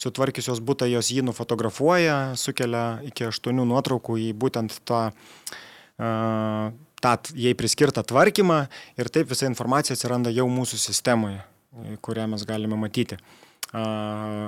sutvarkiusios 0.00 0.58
būtą 0.64 0.88
jos 0.90 1.12
jį 1.12 1.28
nufotografuoja, 1.28 2.34
sukelia 2.40 2.98
iki 3.06 3.28
aštuonių 3.28 3.68
nuotraukų 3.68 4.18
į 4.24 4.32
būtent 4.40 4.80
tą, 4.88 5.04
uh, 6.00 6.72
tą 7.06 7.36
jai 7.38 7.54
priskirtą 7.58 8.04
tvarkymą 8.06 8.64
ir 8.98 9.12
taip 9.14 9.30
visa 9.30 9.48
informacija 9.48 9.94
atsiranda 9.96 10.34
jau 10.34 10.48
mūsų 10.50 10.82
sistemoje 10.82 11.44
kurią 12.00 12.26
mes 12.32 12.44
galime 12.48 12.76
matyti. 12.80 13.18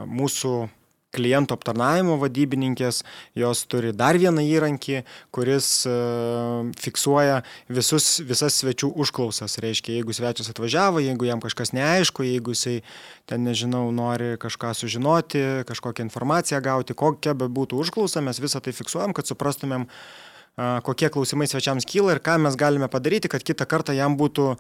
Mūsų 0.08 0.52
klientų 1.16 1.56
aptarnavimo 1.56 2.18
vadybininkės, 2.20 3.00
jos 3.38 3.62
turi 3.72 3.94
dar 3.96 4.18
vieną 4.20 4.42
įrankį, 4.44 4.98
kuris 5.32 5.70
fiksuoja 6.78 7.38
visus, 7.72 8.18
visas 8.28 8.58
svečių 8.60 8.90
užklausas. 9.04 9.56
Reiškia, 9.64 9.94
jeigu 9.96 10.16
svečias 10.16 10.52
atvažiavo, 10.52 11.00
jeigu 11.00 11.30
jam 11.30 11.40
kažkas 11.40 11.72
neaišku, 11.76 12.26
jeigu 12.28 12.52
jisai 12.52 12.76
ten, 13.28 13.44
nežinau, 13.48 13.86
nori 13.94 14.34
kažką 14.40 14.74
sužinoti, 14.76 15.44
kažkokią 15.68 16.06
informaciją 16.06 16.60
gauti, 16.64 16.96
kokia 16.96 17.34
be 17.36 17.48
būtų 17.48 17.80
užklausa, 17.86 18.24
mes 18.24 18.40
visą 18.44 18.60
tai 18.60 18.76
fiksuojam, 18.76 19.16
kad 19.16 19.28
suprastumėm, 19.28 19.88
kokie 20.58 21.10
klausimai 21.14 21.46
svečiams 21.50 21.86
kyla 21.88 22.16
ir 22.16 22.22
ką 22.24 22.38
mes 22.42 22.58
galime 22.58 22.88
padaryti, 22.90 23.30
kad 23.30 23.44
kitą 23.46 23.66
kartą 23.68 23.94
jam 23.96 24.18
būtų 24.18 24.56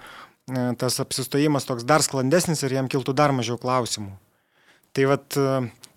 tas 0.80 1.00
apsistojimas 1.02 1.66
toks 1.68 1.84
dar 1.84 2.04
sklandesnis 2.04 2.62
ir 2.64 2.78
jam 2.78 2.88
kiltų 2.88 3.12
dar 3.16 3.34
mažiau 3.36 3.58
klausimų. 3.60 4.14
Tai 4.96 5.10
vad, 5.10 5.26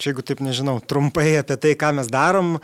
čia 0.02 0.12
jeigu 0.12 0.26
taip 0.26 0.42
nežinau, 0.44 0.80
trumpai 0.84 1.38
apie 1.40 1.56
tai, 1.62 1.78
ką 1.80 1.94
mes 2.02 2.10
darom, 2.12 2.58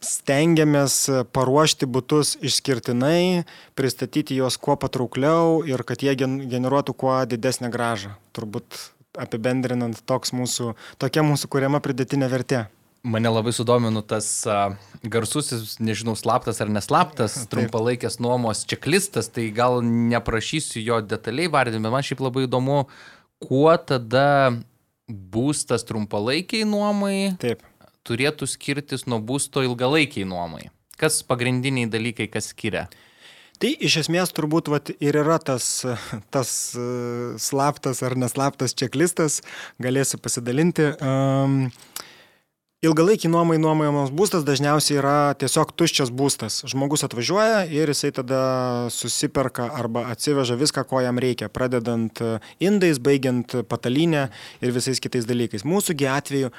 stengiamės 0.00 0.96
paruošti 1.36 1.86
būtus 1.86 2.34
išskirtinai, 2.40 3.44
pristatyti 3.78 4.38
juos 4.40 4.56
kuo 4.56 4.76
patraukliau 4.80 5.60
ir 5.68 5.84
kad 5.86 6.02
jie 6.02 6.16
generuotų 6.16 6.96
kuo 6.96 7.20
didesnę 7.28 7.70
gražą. 7.72 8.16
Turbūt 8.36 8.80
apibendrinant 9.20 10.00
mūsų, 10.08 10.74
tokia 10.98 11.24
mūsų 11.26 11.50
kuriama 11.52 11.82
pridėtinė 11.84 12.30
vertė. 12.32 12.66
Mane 13.02 13.30
labai 13.32 13.52
sudomino 13.56 14.02
tas 14.04 14.26
uh, 14.44 14.74
garsusis, 15.02 15.78
nežinau, 15.80 16.12
slaptas 16.18 16.60
ar 16.60 16.68
neslaptas, 16.68 17.38
trumpalaikės 17.48 18.18
nuomos 18.20 18.66
čeklistas, 18.68 19.30
tai 19.32 19.46
gal 19.56 19.80
neprašysiu 19.84 20.82
jo 20.84 20.98
detaliai 21.00 21.48
vardinti, 21.52 21.80
bet 21.86 21.94
man 21.94 22.04
šiaip 22.04 22.20
labai 22.26 22.44
įdomu, 22.44 22.82
kuo 23.40 23.70
tada 23.88 24.52
būstas 25.08 25.86
trumpalaikiai 25.88 26.66
nuomai 26.68 27.32
Taip. 27.40 27.64
turėtų 28.06 28.48
skirtis 28.50 29.06
nuo 29.08 29.20
būsto 29.24 29.64
ilgalaikiai 29.64 30.28
nuomai. 30.28 30.68
Kas 31.00 31.22
pagrindiniai 31.24 31.88
dalykai, 31.88 32.28
kas 32.28 32.52
skiria? 32.52 32.84
Tai 33.60 33.70
iš 33.84 33.98
esmės 34.02 34.30
turbūt 34.36 34.68
vat, 34.72 34.92
ir 35.04 35.16
yra 35.20 35.36
tas, 35.40 35.86
tas 36.32 36.52
uh, 36.76 37.40
slaptas 37.40 38.04
ar 38.04 38.16
neslaptas 38.16 38.76
čeklistas, 38.76 39.40
galėsiu 39.80 40.20
pasidalinti. 40.20 40.92
Um, 41.00 41.66
Ilgalaikį 42.80 43.28
nuomai 43.28 43.58
nuomojamas 43.60 44.08
būstas 44.16 44.40
dažniausiai 44.48 44.96
yra 44.96 45.16
tiesiog 45.36 45.74
tuščias 45.76 46.08
būstas. 46.16 46.62
Žmogus 46.72 47.04
atvažiuoja 47.04 47.66
ir 47.68 47.90
jisai 47.92 48.08
tada 48.16 48.38
susiperka 48.88 49.66
arba 49.76 50.06
atsiveža 50.08 50.56
viską, 50.56 50.86
ko 50.88 51.02
jam 51.04 51.20
reikia, 51.20 51.50
pradedant 51.52 52.22
indais, 52.56 52.96
baigiant 52.96 53.52
patalinę 53.68 54.30
ir 54.64 54.72
visais 54.72 54.96
kitais 54.96 55.28
dalykais. 55.28 55.66
Mūsųgi 55.68 56.08
atveju 56.08 56.54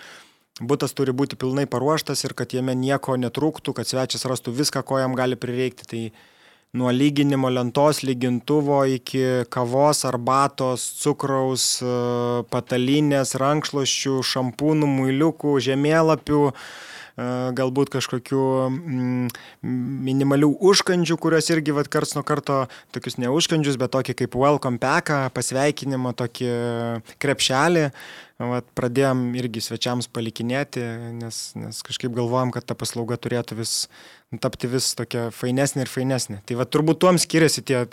būtas 0.61 0.93
turi 0.93 1.09
būti 1.09 1.41
pilnai 1.41 1.65
paruoštas 1.65 2.21
ir 2.27 2.37
kad 2.37 2.53
jame 2.53 2.77
nieko 2.77 3.17
netrūktų, 3.17 3.73
kad 3.73 3.89
svečias 3.89 4.29
rastų 4.29 4.53
viską, 4.61 4.85
ko 4.85 5.01
jam 5.01 5.17
gali 5.17 5.41
prireikti. 5.41 5.89
Tai 5.89 6.03
nuo 6.73 6.91
lyginimo 6.91 7.49
lentos, 7.49 7.99
lygintuvo 8.03 8.85
iki 8.85 9.23
kavos, 9.51 10.05
arbatos, 10.07 10.85
cukraus, 11.01 11.65
e, 11.83 11.95
patalinės, 12.53 13.35
rankšluoščių, 13.41 14.13
šampūnų, 14.31 14.87
muiliukų, 14.87 15.57
žemėlapių 15.67 16.39
galbūt 17.57 17.91
kažkokių 17.93 18.45
mm, 18.69 19.29
minimalių 20.07 20.51
užkandžių, 20.71 21.19
kurios 21.21 21.51
irgi 21.53 21.75
vat, 21.75 21.91
karts 21.91 22.15
nuo 22.17 22.25
karto, 22.27 22.63
tokius 22.95 23.19
ne 23.21 23.31
užkandžius, 23.31 23.79
bet 23.81 23.93
tokį 23.93 24.17
kaip 24.23 24.39
welcome 24.39 24.81
packą, 24.81 25.23
pasveikinimą, 25.35 26.15
tokį 26.23 26.51
krepšelį, 27.21 27.87
Vat 28.49 28.65
pradėjom 28.77 29.35
irgi 29.37 29.61
svečiams 29.61 30.07
palikinėti, 30.09 30.81
nes, 31.19 31.39
nes 31.59 31.81
kažkaip 31.85 32.13
galvojom, 32.15 32.53
kad 32.55 32.65
ta 32.65 32.77
paslauga 32.77 33.17
turėtų 33.21 33.59
vis 33.59 33.73
tapti 34.41 34.69
vis 34.71 34.93
tokia 34.97 35.27
fainesnė 35.35 35.85
ir 35.85 35.91
fainesnė. 35.91 36.39
Tai 36.47 36.57
va 36.61 36.65
turbūt 36.65 37.01
tuom 37.03 37.19
skiriasi 37.21 37.63
tie 37.67 37.83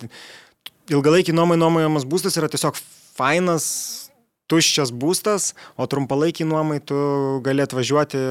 ilgalaikiai 0.89 1.37
nuomai 1.37 1.59
nuomojamas 1.61 2.07
būstas 2.09 2.39
yra 2.41 2.49
tiesiog 2.53 2.79
fainas, 3.19 3.67
tuščias 4.49 4.93
būstas, 4.97 5.53
o 5.77 5.87
trumpalaikiai 5.87 6.49
nuomai 6.49 6.81
tu 6.81 6.99
gali 7.47 7.65
atvažiuoti, 7.65 8.23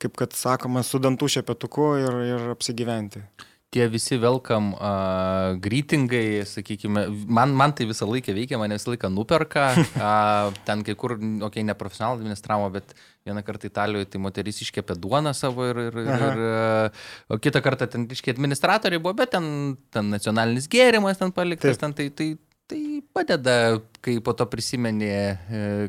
kaip 0.00 0.18
kad 0.20 0.36
sakoma, 0.36 0.84
su 0.86 1.00
dantų 1.02 1.30
šepetuku 1.38 1.94
ir, 2.04 2.20
ir 2.34 2.50
apsigyventi 2.54 3.24
tie 3.70 3.86
visi 3.86 4.18
welcome 4.18 4.74
uh, 4.74 5.54
greetingai, 5.62 6.42
sakykime, 6.46 7.04
man, 7.30 7.52
man 7.54 7.70
tai 7.76 7.86
visą 7.86 8.08
laiką 8.10 8.34
veikia, 8.34 8.58
mane 8.58 8.74
visą 8.74 8.90
laiką 8.90 9.10
nuperka, 9.14 9.68
uh, 9.78 10.50
ten 10.66 10.82
kai 10.86 10.96
kur, 10.98 11.14
okei, 11.14 11.44
okay, 11.46 11.66
ne 11.66 11.76
profesionalų 11.78 12.18
administravo, 12.18 12.66
bet 12.74 12.96
vieną 13.28 13.44
kartą 13.46 13.70
Italijoje 13.70 14.10
tai 14.10 14.22
moteris 14.26 14.58
iškepė 14.66 14.98
duoną 14.98 15.32
savo 15.38 15.68
ir, 15.70 15.78
ir, 15.86 16.00
Aha. 16.02 16.30
ir 16.32 17.30
o 17.30 17.38
kitą 17.38 17.62
kartą 17.62 17.86
ten 17.92 18.08
iškė 18.10 18.34
administratoriai 18.34 19.02
buvo, 19.02 19.14
bet 19.22 19.36
ten, 19.36 19.46
ten 19.94 20.10
nacionalinis 20.10 20.66
gėrimas 20.70 21.22
ten 21.22 21.30
paliktas, 21.36 21.78
Taip. 21.78 21.84
ten 21.84 21.94
tai, 21.94 22.08
tai, 22.10 22.30
tai 22.70 23.02
padeda, 23.14 23.80
kai 24.04 24.18
po 24.22 24.34
to 24.38 24.46
prisimeni, 24.50 25.10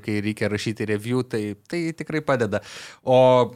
kai 0.05 0.15
reikia 0.25 0.49
rašyti 0.51 0.87
review, 0.89 1.21
tai, 1.21 1.53
tai 1.69 1.91
tikrai 1.97 2.23
padeda. 2.25 2.63
O 3.05 3.53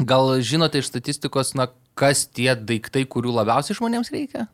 gal 0.00 0.32
žinote 0.40 0.80
iš 0.80 0.88
statistikos, 0.88 1.52
na, 1.58 1.68
kas 1.98 2.24
tie 2.26 2.54
daiktai, 2.56 3.04
kurių 3.04 3.36
labiausiai 3.40 3.76
žmonėms 3.76 4.12
reikia? 4.14 4.48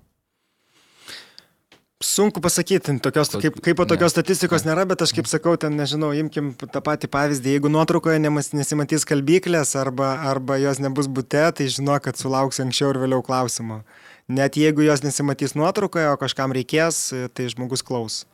Sunku 2.05 2.43
pasakyti, 2.45 2.93
tokios, 3.01 3.31
kaip, 3.41 3.55
kaip 3.65 3.79
po 3.79 3.87
tokios 3.89 4.13
ne. 4.13 4.17
statistikos 4.19 4.67
nėra, 4.67 4.83
bet 4.85 5.01
aš 5.01 5.15
kaip 5.17 5.29
sakau, 5.31 5.55
ten 5.57 5.79
nežinau, 5.79 6.11
imkim 6.13 6.51
tą 6.61 6.83
patį 6.85 7.09
pavyzdį, 7.09 7.55
jeigu 7.55 7.71
nuotraukoje 7.73 8.21
nesimatys 8.21 9.07
kalbyklės 9.09 9.73
arba, 9.81 10.11
arba 10.29 10.59
jos 10.61 10.83
nebus 10.85 11.09
būte, 11.09 11.47
tai 11.57 11.71
žinok, 11.73 12.05
kad 12.05 12.21
sulauks 12.21 12.61
anksčiau 12.61 12.93
ir 12.93 13.01
vėliau 13.01 13.25
klausimo. 13.25 13.81
Net 14.27 14.57
jeigu 14.59 14.83
jos 14.83 15.05
nesimatys 15.05 15.55
nuotraukoje, 15.55 16.09
o 16.11 16.17
kažkam 16.19 16.55
reikės, 16.57 17.13
tai 17.35 17.47
žmogus 17.53 17.85
klaus. 17.87 18.25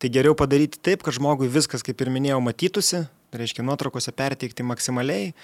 Tai 0.00 0.08
geriau 0.12 0.36
padaryti 0.38 0.80
taip, 0.80 1.04
kad 1.04 1.14
žmogui 1.14 1.50
viskas, 1.52 1.84
kaip 1.84 2.00
ir 2.00 2.10
minėjau, 2.10 2.40
matytųsi, 2.42 3.04
reiškia 3.36 3.64
nuotraukose 3.66 4.14
perteikti 4.16 4.64
maksimaliai 4.64 5.34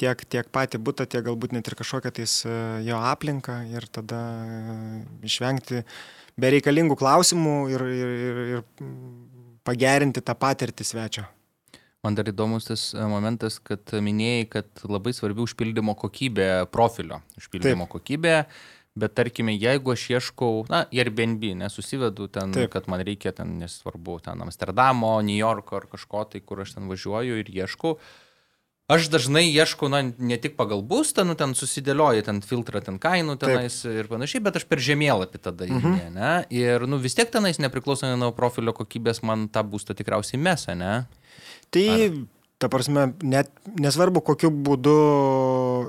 tiek, 0.00 0.24
tiek 0.28 0.48
patį 0.52 0.80
būtą, 0.82 1.06
tiek 1.10 1.24
galbūt 1.26 1.54
net 1.56 1.68
ir 1.68 1.76
kažkokią 1.78 2.12
tais 2.16 2.40
e, 2.48 2.56
jo 2.86 2.98
aplinką 3.12 3.58
ir 3.70 3.86
tada 3.92 4.22
e, 4.42 5.02
išvengti 5.28 5.82
bereikalingų 6.40 6.96
klausimų 6.98 7.56
ir, 7.74 7.86
ir, 7.92 8.16
ir, 8.26 8.42
ir 8.56 8.90
pagerinti 9.66 10.24
tą 10.24 10.36
patirtį 10.38 10.88
svečio. 10.88 11.28
Man 12.02 12.16
dar 12.18 12.26
įdomus 12.26 12.66
tas 12.66 12.88
e, 12.96 13.02
momentas, 13.06 13.60
kad 13.62 13.94
minėjai, 13.94 14.46
kad 14.56 14.86
labai 14.88 15.14
svarbi 15.14 15.44
užpildymo 15.44 15.94
kokybė 15.98 16.48
profilio. 16.72 17.20
Užpildymo 17.38 17.86
Taip. 17.86 17.96
kokybė. 17.98 18.36
Bet 18.98 19.14
tarkime, 19.16 19.54
jeigu 19.56 19.94
aš 19.94 20.02
ieškau, 20.12 20.66
na, 20.68 20.82
Airbnb, 20.92 21.46
nesusivedu 21.62 22.26
ten, 22.28 22.52
Taip. 22.52 22.74
kad 22.74 22.90
man 22.92 23.00
reikia 23.00 23.32
ten, 23.32 23.54
nesvarbu, 23.62 24.18
ten 24.26 24.44
Amsterdamo, 24.44 25.14
New 25.24 25.38
Yorko 25.38 25.78
ar 25.78 25.86
kažko 25.94 26.26
tai, 26.28 26.42
kur 26.44 26.60
aš 26.60 26.76
ten 26.76 26.90
važiuoju 26.92 27.40
ir 27.40 27.48
ieškau, 27.62 27.96
Aš 28.90 29.06
dažnai 29.08 29.46
ieškau, 29.46 29.88
na, 29.88 30.02
ne 30.02 30.36
tik 30.42 30.56
pagal 30.58 30.82
būstą, 30.84 31.22
nu, 31.24 31.36
ten 31.38 31.54
susidėlioju 31.56 32.24
ten 32.26 32.40
filtrą, 32.44 32.82
ten 32.84 32.98
kainų 33.00 33.38
tenais 33.40 33.78
Taip. 33.84 33.94
ir 34.02 34.10
panašiai, 34.10 34.42
bet 34.44 34.58
aš 34.58 34.66
per 34.68 34.82
žemėlapį 34.82 35.40
tada 35.40 35.68
mhm. 35.68 35.94
įeinu, 35.94 36.14
ne? 36.18 36.32
Ir, 36.52 36.84
nu, 36.90 36.98
vis 37.00 37.16
tiek 37.16 37.30
tenais 37.32 37.62
nepriklausomai 37.62 38.18
nuo 38.20 38.32
profilio 38.36 38.74
kokybės 38.76 39.22
man 39.24 39.46
tą 39.54 39.62
būstą 39.64 39.96
tikriausiai 39.96 40.40
mesa, 40.42 40.74
ne? 40.76 40.96
Tai 41.72 41.86
Ar... 41.94 42.18
Ta 42.62 42.68
prasme, 42.70 43.08
net 43.26 43.48
nesvarbu, 43.82 44.20
kokiu 44.22 44.52
būdu 44.54 44.94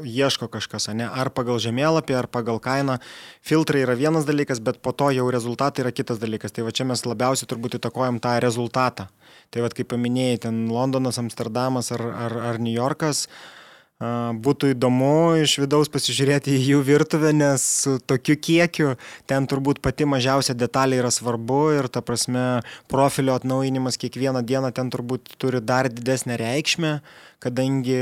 ieško 0.09 0.47
kažkas, 0.49 0.89
ne? 0.97 1.05
ar 1.05 1.29
pagal 1.29 1.61
žemėlapį, 1.61 2.17
ar 2.17 2.27
pagal 2.33 2.57
kainą. 2.63 2.97
Filtrai 3.45 3.83
yra 3.85 3.93
vienas 3.99 4.25
dalykas, 4.25 4.57
bet 4.57 4.81
po 4.81 4.89
to 4.97 5.11
jau 5.13 5.27
rezultatai 5.29 5.85
yra 5.85 5.93
kitas 5.93 6.17
dalykas. 6.17 6.55
Tai 6.55 6.65
va 6.65 6.73
čia 6.73 6.89
mes 6.89 7.05
labiausiai 7.05 7.49
turbūt 7.51 7.77
įtakojam 7.77 8.17
tą 8.23 8.39
rezultatą. 8.41 9.11
Tai 9.53 9.67
va 9.67 9.69
kaip 9.69 9.93
paminėjai, 9.93 10.45
ten 10.47 10.63
Londonas, 10.73 11.21
Amsterdamas 11.21 11.93
ar, 11.93 12.01
ar, 12.01 12.39
ar 12.53 12.63
New 12.63 12.73
Yorkas. 12.73 13.27
Uh, 13.27 13.62
Būtų 14.43 14.71
įdomu 14.73 15.37
iš 15.43 15.55
vidaus 15.61 15.89
pasižiūrėti 15.93 16.51
į 16.57 16.61
jų 16.71 16.79
virtuvę, 16.87 17.29
nes 17.35 17.63
su 17.83 17.93
tokiu 18.01 18.35
kiekiu 18.35 18.95
ten 19.29 19.45
turbūt 19.47 19.79
pati 19.85 20.07
mažiausia 20.09 20.55
detalė 20.57 20.97
yra 20.99 21.11
svarbu 21.13 21.59
ir 21.77 21.87
ta 21.93 22.01
prasme 22.01 22.63
profilio 22.91 23.37
atnaujinimas 23.37 23.99
kiekvieną 24.01 24.41
dieną 24.49 24.73
ten 24.75 24.91
turbūt 24.91 25.37
turi 25.39 25.61
dar 25.61 25.91
didesnę 25.93 26.39
reikšmę, 26.41 26.93
kadangi 27.43 27.99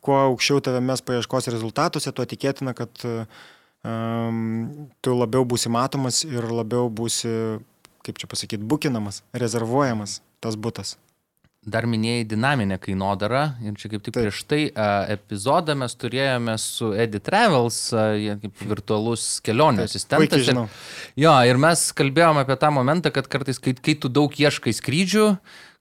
kuo 0.00 0.18
aukščiau 0.24 0.64
tave 0.64 0.82
mes 0.82 1.04
paieškos 1.04 1.52
rezultatuose, 1.54 2.16
tuo 2.16 2.26
tikėtina, 2.26 2.74
kad 2.74 3.06
um, 3.06 4.88
tu 5.04 5.18
labiau 5.20 5.46
būsi 5.46 5.70
matomas 5.70 6.24
ir 6.26 6.48
labiau 6.48 6.90
būsi, 6.90 7.60
kaip 8.08 8.18
čia 8.18 8.30
pasakyti, 8.30 8.64
bukinamas, 8.64 9.22
rezervuojamas 9.36 10.22
tas 10.40 10.58
būtas. 10.58 10.96
Dar 11.66 11.82
minėjai 11.90 12.22
dinaminę 12.30 12.76
kainodarą 12.78 13.42
ir 13.66 13.74
čia 13.74 13.88
kaip 13.90 14.04
tik 14.06 14.14
Taip. 14.14 14.22
prieš 14.22 14.42
tai 14.46 14.60
epizodą 15.10 15.74
mes 15.74 15.96
turėjome 15.98 16.54
su 16.62 16.92
Edi 16.94 17.18
Travels, 17.18 17.80
uh, 17.90 18.14
kaip 18.42 18.62
virtualus 18.70 19.24
kelionių 19.46 19.82
asistentas. 19.88 20.46
Ir, 20.46 20.60
jo, 21.24 21.32
ir 21.50 21.58
mes 21.58 21.88
kalbėjome 21.98 22.44
apie 22.46 22.58
tą 22.62 22.70
momentą, 22.76 23.10
kad 23.14 23.26
kartais, 23.32 23.58
kai, 23.62 23.74
kai 23.74 23.96
tu 23.98 24.12
daug 24.12 24.30
ieškai 24.30 24.76
skrydžių, 24.78 25.26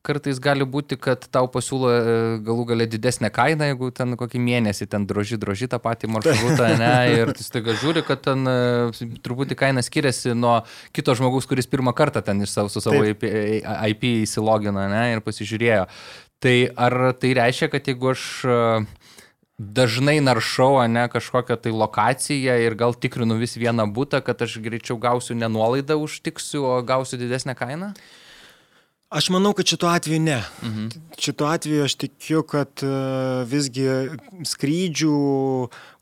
kartais 0.05 0.39
gali 0.43 0.65
būti, 0.69 0.97
kad 1.01 1.25
tau 1.33 1.47
pasiūlo 1.51 1.91
e, 1.91 2.17
galų 2.45 2.65
galę 2.71 2.87
didesnę 2.89 3.31
kainą, 3.33 3.69
jeigu 3.71 3.89
ten 3.95 4.15
kokį 4.19 4.41
mėnesį 4.45 4.87
ten 4.91 5.07
droži, 5.09 5.39
droži 5.41 5.69
tą 5.71 5.79
patį 5.81 6.11
maršrutą, 6.15 6.69
ne, 6.81 6.91
ir 7.15 7.33
tu 7.37 7.45
staiga 7.45 7.75
žiūri, 7.81 8.05
kad 8.07 8.21
ten 8.25 8.45
e, 8.49 8.57
truputį 9.25 9.57
kaina 9.59 9.83
skiriasi 9.85 10.35
nuo 10.37 10.59
kito 10.95 11.15
žmogaus, 11.17 11.49
kuris 11.49 11.69
pirmą 11.71 11.95
kartą 11.97 12.23
ten 12.25 12.45
iš 12.45 12.53
savo, 12.53 12.73
su 12.73 12.83
savo 12.83 13.01
IP, 13.07 13.25
IP 13.91 14.05
įsilogino, 14.25 14.85
ne, 14.91 15.07
ir 15.15 15.25
pasižiūrėjo. 15.25 15.87
Tai 16.45 16.55
ar 16.87 16.99
tai 17.17 17.33
reiškia, 17.37 17.71
kad 17.73 17.87
jeigu 17.89 18.11
aš 18.11 18.27
e, 18.45 18.59
dažnai 19.57 20.19
naršau, 20.19 20.83
ne 20.91 21.07
kažkokią 21.11 21.57
tai 21.63 21.71
lokaciją 21.71 22.57
ir 22.65 22.75
gal 22.75 22.93
tikrinu 22.93 23.39
vis 23.39 23.55
vieną 23.55 23.87
būtą, 23.95 24.21
kad 24.25 24.41
aš 24.43 24.59
greičiau 24.63 24.99
gausiu 24.99 25.37
ne 25.37 25.47
nuolaidą 25.47 25.97
užtiksiu, 26.01 26.65
o 26.67 26.75
gausiu 26.83 27.19
didesnę 27.21 27.55
kainą? 27.55 27.93
Aš 29.09 29.27
manau, 29.29 29.53
kad 29.53 29.67
šituo 29.69 29.89
atveju 29.89 30.19
ne. 30.19 30.43
Mhm. 30.63 30.87
Šituo 31.19 31.47
atveju 31.47 31.83
aš 31.83 31.95
tikiu, 31.95 32.41
kad 32.43 32.81
e, 32.81 32.87
visgi 33.45 33.85
skrydžių 34.49 35.17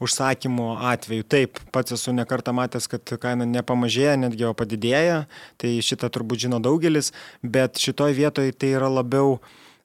užsakymo 0.02 0.70
atveju, 0.88 1.26
taip, 1.28 1.60
pats 1.76 1.92
esu 1.98 2.14
nekartą 2.16 2.54
matęs, 2.56 2.88
kad 2.88 3.16
kaina 3.20 3.46
nepamažėja, 3.46 4.16
netgi 4.22 4.48
o 4.48 4.54
padidėja, 4.56 5.26
tai 5.60 5.74
šitą 5.84 6.08
turbūt 6.16 6.46
žino 6.46 6.62
daugelis, 6.64 7.12
bet 7.44 7.82
šitoj 7.84 8.16
vietoje 8.16 8.56
tai 8.56 8.72
yra 8.78 8.88
labiau 8.88 9.42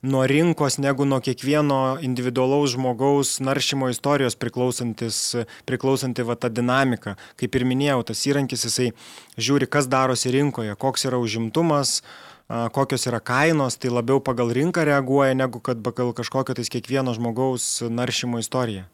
nuo 0.06 0.22
rinkos 0.30 0.78
negu 0.78 1.02
nuo 1.02 1.18
kiekvieno 1.18 1.98
individualaus 2.06 2.76
žmogaus 2.76 3.40
naršymo 3.42 3.90
istorijos 3.90 4.38
priklausanti 4.38 6.22
va 6.30 6.38
ta 6.38 6.48
dinamika. 6.54 7.18
Kaip 7.34 7.58
ir 7.58 7.66
minėjau, 7.66 8.04
tas 8.12 8.22
įrankis 8.30 8.62
jisai 8.70 8.92
žiūri, 9.34 9.66
kas 9.66 9.90
darosi 9.90 10.30
rinkoje, 10.30 10.78
koks 10.78 11.10
yra 11.10 11.18
užimtumas, 11.18 11.98
uh, 11.98 12.27
kokios 12.48 13.06
yra 13.06 13.20
kainos, 13.20 13.76
tai 13.76 13.90
labiau 13.92 14.20
pagal 14.24 14.52
rinką 14.54 14.84
reaguoja, 14.88 15.36
negu 15.36 15.60
kad 15.60 15.82
pagal 15.84 16.14
kažkokią 16.16 16.56
tais 16.56 16.72
kiekvieno 16.72 17.12
žmogaus 17.16 17.82
naršymo 17.84 18.40
istoriją. 18.40 18.86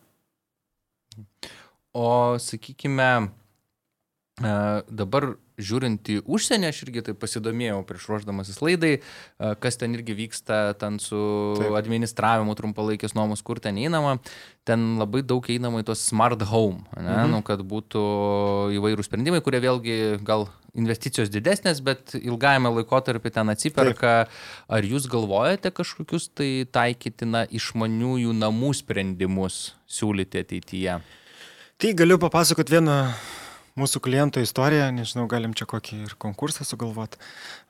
O 1.94 2.34
sakykime, 2.42 3.30
dabar 4.90 5.36
žiūrint 5.60 6.10
į 6.10 6.18
užsienį, 6.24 6.70
aš 6.70 6.82
irgi 6.86 7.04
tai 7.08 7.14
pasidomėjau 7.18 7.82
prieš 7.86 8.08
ruoždamasis 8.10 8.58
laidai, 8.64 8.92
kas 9.62 9.78
ten 9.80 9.94
irgi 9.94 10.16
vyksta, 10.18 10.74
ten 10.80 10.98
su 11.02 11.20
Taip. 11.60 11.76
administravimu 11.78 12.56
trumpalaikės 12.58 13.14
nuomos, 13.14 13.44
kur 13.46 13.60
ten 13.62 13.78
einama, 13.78 14.16
ten 14.66 14.96
labai 14.98 15.22
daug 15.26 15.46
einama 15.50 15.84
į 15.84 15.88
tos 15.92 16.02
smart 16.08 16.42
home, 16.50 16.82
ne, 16.96 17.06
mhm. 17.06 17.32
nu, 17.36 17.42
kad 17.46 17.62
būtų 17.62 18.04
įvairūs 18.80 19.10
sprendimai, 19.10 19.42
kurie 19.44 19.62
vėlgi 19.62 19.98
gal 20.26 20.48
investicijos 20.74 21.30
didesnės, 21.30 21.80
bet 21.84 22.16
ilgajame 22.18 22.72
laikotarpį 22.80 23.30
ten 23.36 23.52
atsiperka. 23.52 24.14
Taip. 24.26 24.40
Ar 24.74 24.86
jūs 24.86 25.06
galvojate 25.10 25.70
kažkokius 25.74 26.30
tai 26.34 26.48
taikytina 26.66 27.44
išmaniųjų 27.54 28.34
namų 28.40 28.72
sprendimus 28.80 29.76
siūlyti 29.86 30.42
ateityje? 30.42 30.98
Tai 31.78 31.94
galiu 31.98 32.18
papasakoti 32.22 32.76
vieną 32.76 32.98
mūsų 33.80 34.00
kliento 34.04 34.42
istoriją, 34.42 34.90
nežinau, 34.94 35.26
galim 35.30 35.54
čia 35.56 35.66
kokį 35.70 36.04
ir 36.06 36.14
konkursą 36.22 36.66
sugalvoti 36.66 37.18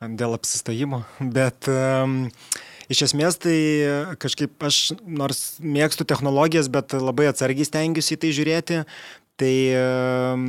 dėl 0.00 0.36
apsistojimo, 0.36 1.02
bet 1.36 1.70
um, 1.72 2.26
iš 2.92 3.06
esmės 3.08 3.40
tai 3.40 3.56
kažkaip 4.20 4.68
aš 4.68 4.82
nors 5.00 5.56
mėgstu 5.64 6.06
technologijas, 6.08 6.68
bet 6.72 6.96
labai 6.98 7.30
atsargiai 7.32 7.68
stengiuosi 7.68 8.18
į 8.18 8.20
tai 8.20 8.34
žiūrėti, 8.36 8.84
tai 9.40 9.54
um, 9.80 10.46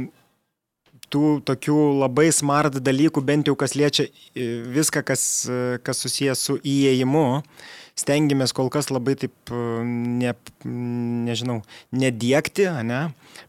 tų 1.13 1.39
tokių 1.47 1.79
labai 2.01 2.27
smart 2.35 2.81
dalykų, 2.83 3.23
bent 3.23 3.47
jau 3.47 3.55
kas 3.59 3.75
liečia 3.77 4.09
viską, 4.35 5.05
kas, 5.07 5.23
kas 5.85 6.03
susijęs 6.03 6.45
su 6.49 6.57
įėjimu, 6.59 7.27
stengiamės 7.99 8.53
kol 8.55 8.69
kas 8.73 8.89
labai 8.91 9.15
taip, 9.19 9.33
ne, 9.51 10.33
nežinau, 10.65 11.61
nedėkti, 11.95 12.67
ne? 12.87 13.01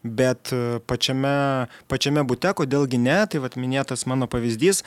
bet 0.03 0.53
pačiame, 0.87 1.67
pačiame 1.91 2.23
bute, 2.27 2.53
kodėlgi 2.55 2.99
ne, 3.01 3.19
tai 3.27 3.43
vad 3.43 3.57
minėtas 3.59 4.07
mano 4.07 4.29
pavyzdys, 4.31 4.83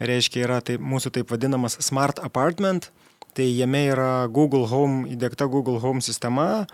reiškia 0.00 0.46
yra 0.46 0.62
tai, 0.64 0.78
mūsų 0.80 1.12
taip 1.18 1.34
vadinamas 1.34 1.76
smart 1.84 2.22
apartment, 2.24 2.88
tai 3.36 3.50
jame 3.50 3.84
yra 3.90 4.28
Google 4.32 4.64
Home, 4.72 5.04
įdėkta 5.12 5.48
Google 5.52 5.80
Home 5.84 6.04
sistema, 6.04 6.64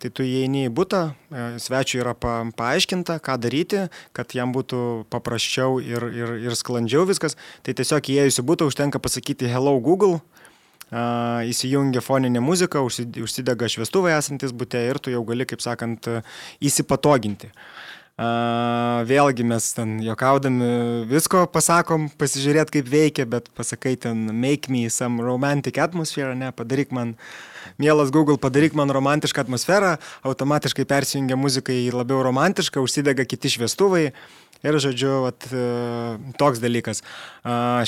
Tai 0.00 0.10
tu 0.12 0.24
įeini 0.26 0.66
į 0.66 0.72
būtą, 0.74 1.00
e, 1.12 1.44
svečiui 1.62 2.00
yra 2.02 2.14
pa, 2.18 2.34
paaiškinta, 2.56 3.18
ką 3.24 3.36
daryti, 3.40 3.86
kad 4.16 4.34
jam 4.36 4.52
būtų 4.52 5.06
paprasčiau 5.12 5.78
ir, 5.80 6.08
ir, 6.12 6.32
ir 6.44 6.56
sklandžiau 6.58 7.06
viskas. 7.08 7.38
Tai 7.64 7.76
tiesiog 7.78 8.10
įėjus 8.12 8.40
į 8.42 8.46
būtą 8.48 8.68
užtenka 8.68 9.00
pasakyti 9.00 9.48
Hello 9.48 9.76
Google, 9.84 10.18
įsijungia 10.92 12.02
foninė 12.04 12.42
muzika, 12.44 12.82
užsidega 12.84 13.70
šviestuvai 13.70 14.14
esantis 14.18 14.52
būte 14.52 14.78
ir 14.78 15.00
tu 15.02 15.14
jau 15.14 15.24
gali, 15.26 15.46
kaip 15.48 15.64
sakant, 15.64 16.08
įsipatoginti. 16.60 17.50
Vėlgi 18.14 19.42
mes 19.42 19.72
ten 19.74 19.96
jokaudami 19.98 20.68
visko 21.10 21.48
pasakom, 21.50 22.06
pasižiūrėt 22.14 22.70
kaip 22.70 22.86
veikia, 22.86 23.26
bet 23.26 23.48
pasakai 23.58 23.96
ten 23.98 24.28
make 24.30 24.70
me 24.70 24.86
some 24.86 25.18
romantic 25.18 25.80
atmosphere, 25.82 26.36
ne, 26.38 26.52
padaryk 26.54 26.94
man, 26.94 27.16
mielas 27.76 28.14
Google, 28.14 28.38
padaryk 28.38 28.78
man 28.78 28.94
romantišką 28.94 29.42
atmosferą, 29.48 29.96
automatiškai 30.22 30.86
persijungia 30.86 31.34
muzika 31.34 31.74
į 31.74 31.90
labiau 31.90 32.22
romantišką, 32.22 32.86
užsidega 32.86 33.26
kiti 33.26 33.50
šviestuvai 33.56 34.06
ir, 34.06 34.78
žodžiu, 34.78 35.16
vat, 35.26 35.50
toks 36.38 36.62
dalykas. 36.62 37.02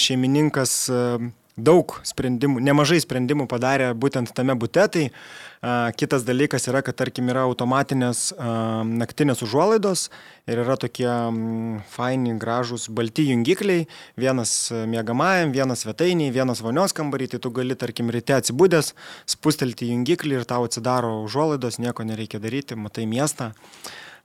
Šeimininkas 0.03 0.79
uh, 0.91 1.31
daug 1.57 1.95
sprendimų, 2.05 2.61
nemažai 2.61 2.99
sprendimų 3.01 3.47
padarė 3.49 3.91
būtent 3.97 4.33
tame 4.37 4.55
bute. 4.61 4.85
Tai 4.93 5.05
a, 5.09 5.91
kitas 5.97 6.27
dalykas 6.29 6.69
yra, 6.69 6.83
kad 6.85 6.99
tarkim 7.01 7.31
yra 7.33 7.47
automatinės 7.49 8.29
a, 8.37 8.85
naktinės 8.85 9.41
užuolaidos 9.47 10.07
ir 10.47 10.61
yra 10.63 10.77
tokie 10.81 11.09
m, 11.09 11.81
faini, 11.97 12.37
gražūs 12.41 12.91
balti 12.93 13.25
jungikliai, 13.31 13.89
vienas 14.21 14.69
mėgamajam, 14.71 15.57
vienas 15.57 15.87
svetainiai, 15.87 16.35
vienas 16.35 16.61
vonios 16.65 16.93
kambarį, 16.97 17.33
tai 17.33 17.43
tu 17.43 17.53
gali 17.57 17.77
tarkim 17.79 18.13
ryte 18.13 18.37
atsibūdęs, 18.37 18.93
spustelti 19.37 19.91
jungiklį 19.95 20.43
ir 20.43 20.49
tau 20.49 20.69
atsidaro 20.69 21.23
užuolaidos, 21.25 21.81
nieko 21.81 22.05
nereikia 22.05 22.43
daryti, 22.43 22.77
matai 22.77 23.09
miestą 23.09 23.55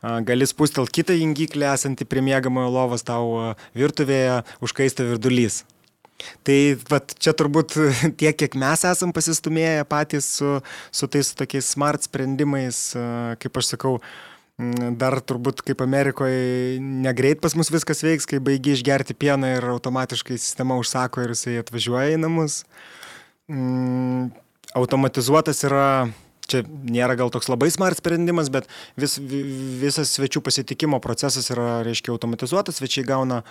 gali 0.02 0.48
spustelti 0.50 0.98
kitą 0.98 1.13
jungiklį 1.13 1.67
esantį 1.76 2.08
prie 2.10 2.24
mėgamojo 2.26 2.72
lovos, 2.74 3.06
tau 3.06 3.54
virtuvėje 3.78 4.41
užkaista 4.65 5.06
virdulys. 5.06 5.62
Tai 6.47 6.57
vat, 6.89 7.15
čia 7.21 7.36
turbūt 7.38 7.77
tiek, 8.19 8.36
kiek 8.38 8.57
mes 8.60 8.86
esam 8.88 9.13
pasistumėję 9.15 9.86
patys 9.89 10.27
su, 10.39 10.57
su 10.91 11.10
tais 11.12 11.34
tokiais 11.38 11.71
smart 11.75 12.07
sprendimais, 12.07 12.84
kaip 13.41 13.62
aš 13.62 13.73
sakau, 13.75 13.97
dar 14.99 15.17
turbūt 15.25 15.63
kaip 15.65 15.81
Amerikoje 15.81 16.79
negreit 16.81 17.41
pas 17.41 17.55
mus 17.57 17.71
viskas 17.73 18.03
veiks, 18.05 18.27
kai 18.29 18.41
baigi 18.43 18.75
išgerti 18.75 19.15
pieną 19.17 19.55
ir 19.57 19.69
automatiškai 19.73 20.38
sistema 20.38 20.77
užsako 20.79 21.25
ir 21.25 21.34
jisai 21.34 21.57
atvažiuoja 21.62 22.15
į 22.15 22.19
namus. 22.21 22.62
Automatizuotas 24.77 25.63
yra 25.67 25.88
čia 26.51 26.61
nėra 26.67 27.15
gal 27.19 27.31
toks 27.33 27.49
labai 27.51 27.69
smart 27.73 27.99
sprendimas, 28.01 28.51
bet 28.53 28.67
vis, 28.99 29.17
visas 29.21 30.11
svečių 30.17 30.43
pasitikimo 30.45 30.99
procesas 31.03 31.49
yra, 31.53 31.81
reiškia, 31.87 32.13
automatizuotas, 32.13 32.79
svečiai 32.81 33.07
gauna 33.07 33.41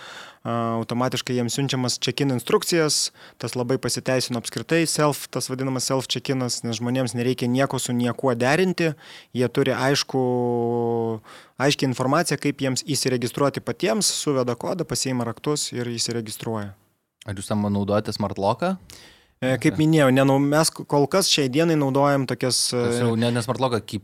automatiškai 0.45 1.35
jiems 1.37 1.57
siunčiamas 1.57 1.99
check-in 2.01 2.33
instrukcijas, 2.33 3.11
tas 3.41 3.57
labai 3.57 3.77
pasiteisino 3.81 4.41
apskritai, 4.41 4.83
self, 4.89 5.27
tas 5.33 5.51
vadinamas 5.51 5.89
self-check-inas, 5.91 6.61
nes 6.65 6.79
žmonėms 6.79 7.15
nereikia 7.17 7.49
nieko 7.51 7.79
su 7.81 7.93
niekuo 7.93 8.33
derinti, 8.37 8.93
jie 9.37 9.49
turi 9.53 9.75
aišku, 9.75 10.21
aiškiai 11.61 11.91
informaciją, 11.91 12.39
kaip 12.41 12.61
jiems 12.65 12.85
įsiregistruoti 12.89 13.63
patiems, 13.65 14.09
suveda 14.23 14.57
kodą, 14.57 14.87
pasiima 14.87 15.27
raktus 15.27 15.69
ir 15.75 15.89
įsiregistruoja. 15.93 16.73
Ar 17.29 17.37
jūs 17.37 17.51
tam 17.51 17.67
naudojate 17.69 18.13
smart 18.15 18.39
locką? 18.41 18.75
E, 19.41 19.55
kaip 19.57 19.79
minėjau, 19.81 20.11
nenau, 20.13 20.37
mes 20.37 20.69
kol 20.69 21.07
kas 21.09 21.29
šiai 21.31 21.49
dienai 21.49 21.77
naudojam 21.79 22.27
tokias... 22.29 22.67
Tas 22.75 22.99
jau 23.01 23.15
ne, 23.17 23.31
nesmartloką, 23.33 23.79
kaip, 23.89 24.03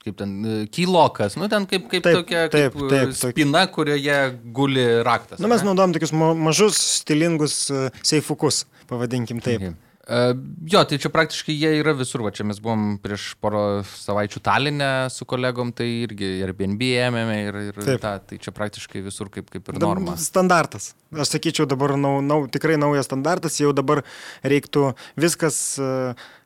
kaip 0.00 0.16
ten, 0.16 0.30
e, 0.40 0.60
kylokas, 0.72 1.36
nu 1.36 1.50
ten 1.52 1.66
kaip, 1.68 1.84
kaip 1.90 2.06
taip, 2.06 2.20
tokia 2.22 2.46
taip, 2.48 2.72
kaip 2.72 2.94
taip, 2.94 3.12
spina, 3.18 3.66
kurioje 3.72 4.18
guli 4.56 4.86
raktas. 5.04 5.42
Nu, 5.42 5.50
mes 5.52 5.64
naudojam 5.68 5.92
tokius 5.92 6.14
mažus, 6.16 6.80
stilingus 7.02 7.58
seifukus, 8.00 8.64
pavadinkim 8.88 9.44
taip. 9.44 9.60
Mhm. 9.60 9.93
Uh, 10.04 10.34
jo, 10.68 10.82
tai 10.84 10.98
čia 11.00 11.08
praktiškai 11.08 11.54
jie 11.56 11.70
yra 11.78 11.94
visur, 11.96 12.20
va 12.26 12.28
čia 12.34 12.44
mes 12.44 12.58
buvom 12.60 12.98
prieš 13.00 13.30
porą 13.40 13.80
savaičių 13.88 14.42
Talinę 14.44 14.88
su 15.08 15.24
kolegom, 15.28 15.70
tai 15.72 15.86
irgi 16.02 16.28
Airbnb 16.44 16.84
ėmėme 16.84 17.36
ir, 17.46 17.58
ir 17.70 17.88
ta, 18.02 18.18
tai 18.20 18.36
čia 18.42 18.52
praktiškai 18.52 19.00
visur 19.06 19.30
kaip, 19.32 19.48
kaip 19.48 19.70
ir 19.72 19.80
norma. 19.80 20.18
Standartas. 20.20 20.90
Aš 21.08 21.32
sakyčiau 21.32 21.64
dabar 21.70 21.96
nau, 21.96 22.18
nau, 22.20 22.42
tikrai 22.52 22.76
naujas 22.76 23.08
standartas, 23.08 23.56
jau 23.62 23.72
dabar 23.72 24.02
reiktų 24.44 24.90
viskas, 25.24 25.80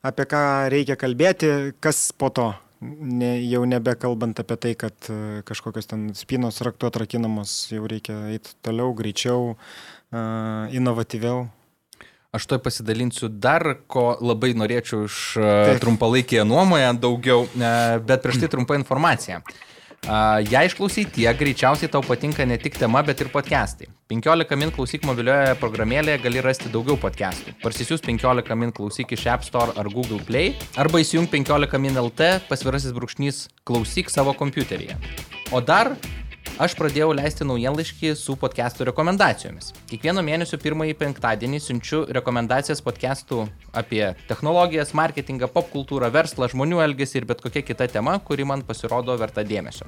apie 0.06 0.30
ką 0.30 0.44
reikia 0.70 0.94
kalbėti, 1.00 1.52
kas 1.82 2.12
po 2.14 2.30
to. 2.30 2.52
Ne, 2.78 3.40
jau 3.42 3.64
nebekalbant 3.66 4.38
apie 4.38 4.54
tai, 4.62 4.76
kad 4.78 5.10
kažkokios 5.50 5.90
ten 5.90 6.08
spinos 6.14 6.62
raktu 6.62 6.86
atrakinamos, 6.86 7.64
jau 7.74 7.82
reikia 7.90 8.20
eiti 8.30 8.54
toliau, 8.62 8.94
greičiau, 8.94 9.56
uh, 9.56 10.70
inovatyviau. 10.70 11.48
Aš 12.28 12.44
toj 12.44 12.58
pasidalinsiu 12.60 13.30
dar, 13.32 13.62
ko 13.88 14.10
labai 14.20 14.50
norėčiau 14.52 15.06
iš 15.06 15.16
e, 15.40 15.46
Taip. 15.46 15.78
trumpalaikėje 15.80 16.44
nuomoje 16.44 16.90
daugiau, 17.00 17.46
e, 17.56 17.70
bet 18.04 18.20
prieš 18.20 18.42
tai 18.42 18.50
trumpa 18.52 18.76
informacija. 18.76 19.40
Ja 20.06 20.60
išklausyti 20.62 21.10
tiek, 21.16 21.36
greičiausiai 21.40 21.90
tau 21.90 22.04
patinka 22.06 22.44
ne 22.46 22.54
tik 22.60 22.76
tema, 22.78 23.00
bet 23.02 23.18
ir 23.20 23.32
podcastai. 23.32 23.88
15 24.12 24.54
min 24.60 24.70
klausyk 24.72 25.02
mobilioje 25.08 25.56
programėlėje 25.58 26.20
gali 26.22 26.44
rasti 26.44 26.70
daugiau 26.72 26.94
podcastų. 27.00 27.56
Parsisius 27.64 28.04
15 28.06 28.54
min 28.60 28.70
klausyk 28.76 29.16
iš 29.16 29.26
App 29.32 29.48
Store 29.48 29.74
ar 29.74 29.90
Google 29.90 30.20
Play, 30.28 30.54
arba 30.78 31.02
įsijung 31.02 31.26
15 31.32 31.82
min 31.82 31.98
LT 31.98 32.30
pasvirasis 32.48 32.94
brūkšnys 32.96 33.42
klausyk 33.68 34.12
savo 34.12 34.36
kompiuteryje. 34.38 35.00
O 35.50 35.60
dar 35.64 35.96
aš 36.58 36.74
pradėjau 36.74 37.12
leisti 37.14 37.46
naujienlaiškį 37.46 38.10
su 38.18 38.34
podcastų 38.38 38.88
rekomendacijomis. 38.88 39.70
Kiekvieno 39.90 40.24
mėnesio 40.26 40.58
pirmąjį 40.58 40.96
penktadienį 40.98 41.60
siunčiu 41.62 42.00
rekomendacijas 42.18 42.82
podcastų 42.82 43.44
apie 43.78 44.02
technologijas, 44.26 44.90
marketingą, 44.98 45.46
popkultūrą, 45.54 46.10
verslą, 46.14 46.50
žmonių 46.50 46.82
elgesį 46.88 47.22
ir 47.22 47.28
bet 47.30 47.42
kokia 47.44 47.62
kita 47.62 47.86
tema, 47.94 48.18
kuri 48.18 48.46
man 48.48 48.66
pasirodo 48.66 49.14
verta 49.20 49.46
dėmesio. 49.46 49.86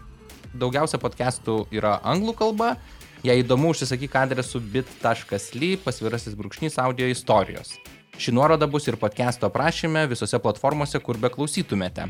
Daugiausia 0.55 1.03
podcastų 1.03 1.65
yra 1.75 1.99
anglų 2.07 2.37
kalba. 2.39 2.75
Jei 3.27 3.43
įdomu, 3.43 3.75
užsisakyk 3.75 4.15
adresu 4.17 4.63
bit.ly 4.63 5.75
pasvirasis 5.83 6.39
brūkšnys 6.39 6.79
audio 6.81 7.11
istorijos. 7.11 7.75
Ši 8.21 8.33
nuoroda 8.37 8.69
bus 8.71 8.87
ir 8.89 8.99
podcast'o 9.01 9.51
aprašyme 9.51 10.07
visose 10.09 10.39
platformose, 10.41 11.03
kur 11.03 11.19
beklausytumėte. 11.21 12.09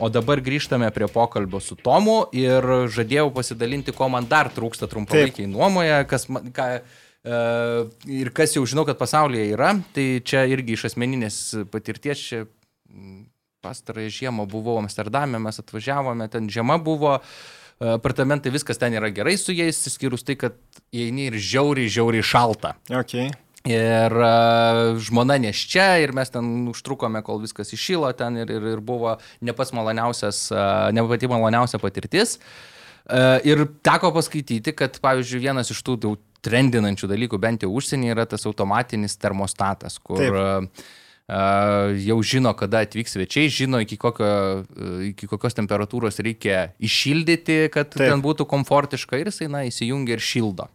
O 0.00 0.08
dabar 0.08 0.40
grįžtame 0.40 0.88
prie 0.94 1.06
pokalbio 1.12 1.60
su 1.60 1.76
Tomu 1.76 2.22
ir 2.32 2.64
žadėjau 2.92 3.28
pasidalinti, 3.34 3.92
ko 3.96 4.08
man 4.12 4.26
dar 4.30 4.48
trūksta 4.54 4.88
trumpalaikiai 4.90 5.50
nuomoje, 5.50 5.98
kas, 6.08 6.24
ką, 6.28 6.68
e, 6.80 7.40
ir 8.22 8.32
kas 8.34 8.56
jau 8.56 8.64
žinau, 8.68 8.86
kad 8.88 9.00
pasaulyje 9.00 9.50
yra. 9.52 9.74
Tai 9.92 10.06
čia 10.24 10.46
irgi 10.50 10.78
iš 10.78 10.88
asmeninės 10.92 11.38
patirties, 11.72 12.24
čia 12.24 12.44
pastarąją 13.62 14.10
žiemą 14.10 14.46
buvau 14.50 14.78
Amsterdame, 14.80 15.38
mes 15.38 15.60
atvažiavome, 15.62 16.28
ten 16.32 16.50
žiema 16.50 16.78
buvo. 16.82 17.20
apartamentai, 17.82 18.52
viskas 18.54 18.78
ten 18.78 18.94
yra 18.94 19.08
gerai 19.10 19.34
su 19.40 19.50
jais, 19.54 19.78
išskyrus 19.88 20.22
tai, 20.22 20.36
kad 20.38 20.58
įeini 20.94 21.30
ir 21.30 21.38
žiauriai, 21.42 21.90
žiauriai 21.90 22.22
šalta. 22.22 22.76
Okay. 22.86 23.32
Ir 23.68 24.14
uh, 24.18 24.96
žmona 24.98 25.36
neščia 25.38 26.00
ir 26.02 26.10
mes 26.16 26.32
ten 26.34 26.46
užtrukome, 26.72 27.20
kol 27.22 27.38
viskas 27.44 27.70
iššylo 27.76 28.10
ten 28.18 28.40
ir, 28.42 28.50
ir, 28.50 28.64
ir 28.74 28.80
buvo 28.82 29.14
ne 29.38 29.54
pats 29.54 29.70
maloniausias, 29.76 30.48
uh, 30.50 30.88
ne 30.90 31.04
pati 31.06 31.30
maloniausia 31.30 31.78
patirtis. 31.82 32.40
Uh, 33.06 33.38
ir 33.46 33.62
teko 33.86 34.10
paskaityti, 34.16 34.74
kad 34.74 34.98
pavyzdžiui 35.02 35.44
vienas 35.46 35.70
iš 35.70 35.82
tų 35.86 35.98
jau 36.02 36.16
trendinančių 36.42 37.12
dalykų, 37.12 37.38
bent 37.38 37.62
jau 37.62 37.70
užsienyje, 37.78 38.16
yra 38.16 38.26
tas 38.26 38.48
automatinis 38.50 39.14
termostatas, 39.22 40.00
kur 40.02 40.18
Taip. 40.18 40.34
Uh, 40.34 40.90
jau 42.02 42.18
žino, 42.26 42.50
kada 42.58 42.82
atvyks 42.82 43.14
svečiai, 43.14 43.46
žino, 43.46 43.78
iki, 43.80 43.94
kokio, 43.96 44.26
iki 45.06 45.30
kokios 45.30 45.54
temperatūros 45.54 46.18
reikia 46.18 46.72
iššildyti, 46.82 47.68
kad 47.72 47.94
Taip. 47.94 48.08
ten 48.10 48.26
būtų 48.26 48.48
komfortiška 48.50 49.22
ir 49.22 49.30
jisai, 49.30 49.46
na, 49.54 49.62
įsijungia 49.70 50.18
ir 50.18 50.24
šildo. 50.32 50.66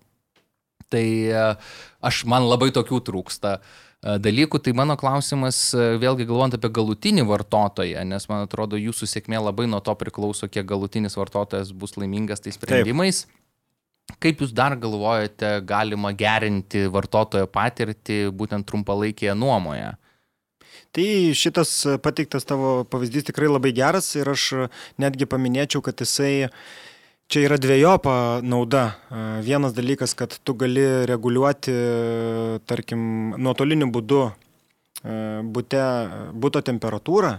Tai 0.94 1.08
uh, 1.28 1.74
aš 2.06 2.24
man 2.30 2.48
labai 2.48 2.72
tokių 2.76 3.02
trūksta 3.10 3.58
dalykų, 3.98 4.60
tai 4.62 4.74
mano 4.78 4.94
klausimas, 5.00 5.58
vėlgi 5.74 6.28
galvojant 6.30 6.58
apie 6.58 6.70
galutinį 6.70 7.26
vartotoją, 7.28 8.04
nes 8.06 8.28
man 8.30 8.46
atrodo, 8.46 8.78
jūsų 8.78 9.10
sėkmė 9.10 9.42
labai 9.42 9.66
nuo 9.68 9.82
to 9.84 9.96
priklauso, 9.98 10.48
kiek 10.48 10.68
galutinis 10.70 11.18
vartotojas 11.18 11.74
bus 11.74 11.98
laimingas 11.98 12.44
tais 12.46 12.56
sprendimais. 12.60 13.26
Taip. 13.26 13.44
Kaip 14.24 14.40
Jūs 14.40 14.54
dar 14.56 14.78
galvojate, 14.80 15.58
galima 15.68 16.14
gerinti 16.16 16.86
vartotojo 16.88 17.50
patirtį 17.52 18.30
būtent 18.38 18.64
trumpalaikėje 18.70 19.34
nuomoje? 19.36 19.90
Tai 20.96 21.08
šitas 21.36 21.74
pateiktas 22.02 22.48
tavo 22.48 22.86
pavyzdys 22.88 23.28
tikrai 23.28 23.50
labai 23.52 23.74
geras 23.76 24.08
ir 24.16 24.30
aš 24.32 24.46
netgi 25.02 25.28
paminėčiau, 25.28 25.84
kad 25.84 26.00
jisai 26.00 26.48
čia 27.28 27.46
yra 27.48 27.58
dviejopa 27.62 28.42
nauda. 28.44 28.84
Vienas 29.46 29.76
dalykas, 29.78 30.16
kad 30.18 30.36
tu 30.44 30.56
gali 30.58 30.86
reguliuoti, 31.10 31.74
tarkim, 32.66 33.02
nuotoliniu 33.38 33.90
būdu 33.92 34.22
būte, 35.54 35.82
būto 36.34 36.64
temperatūrą 36.66 37.34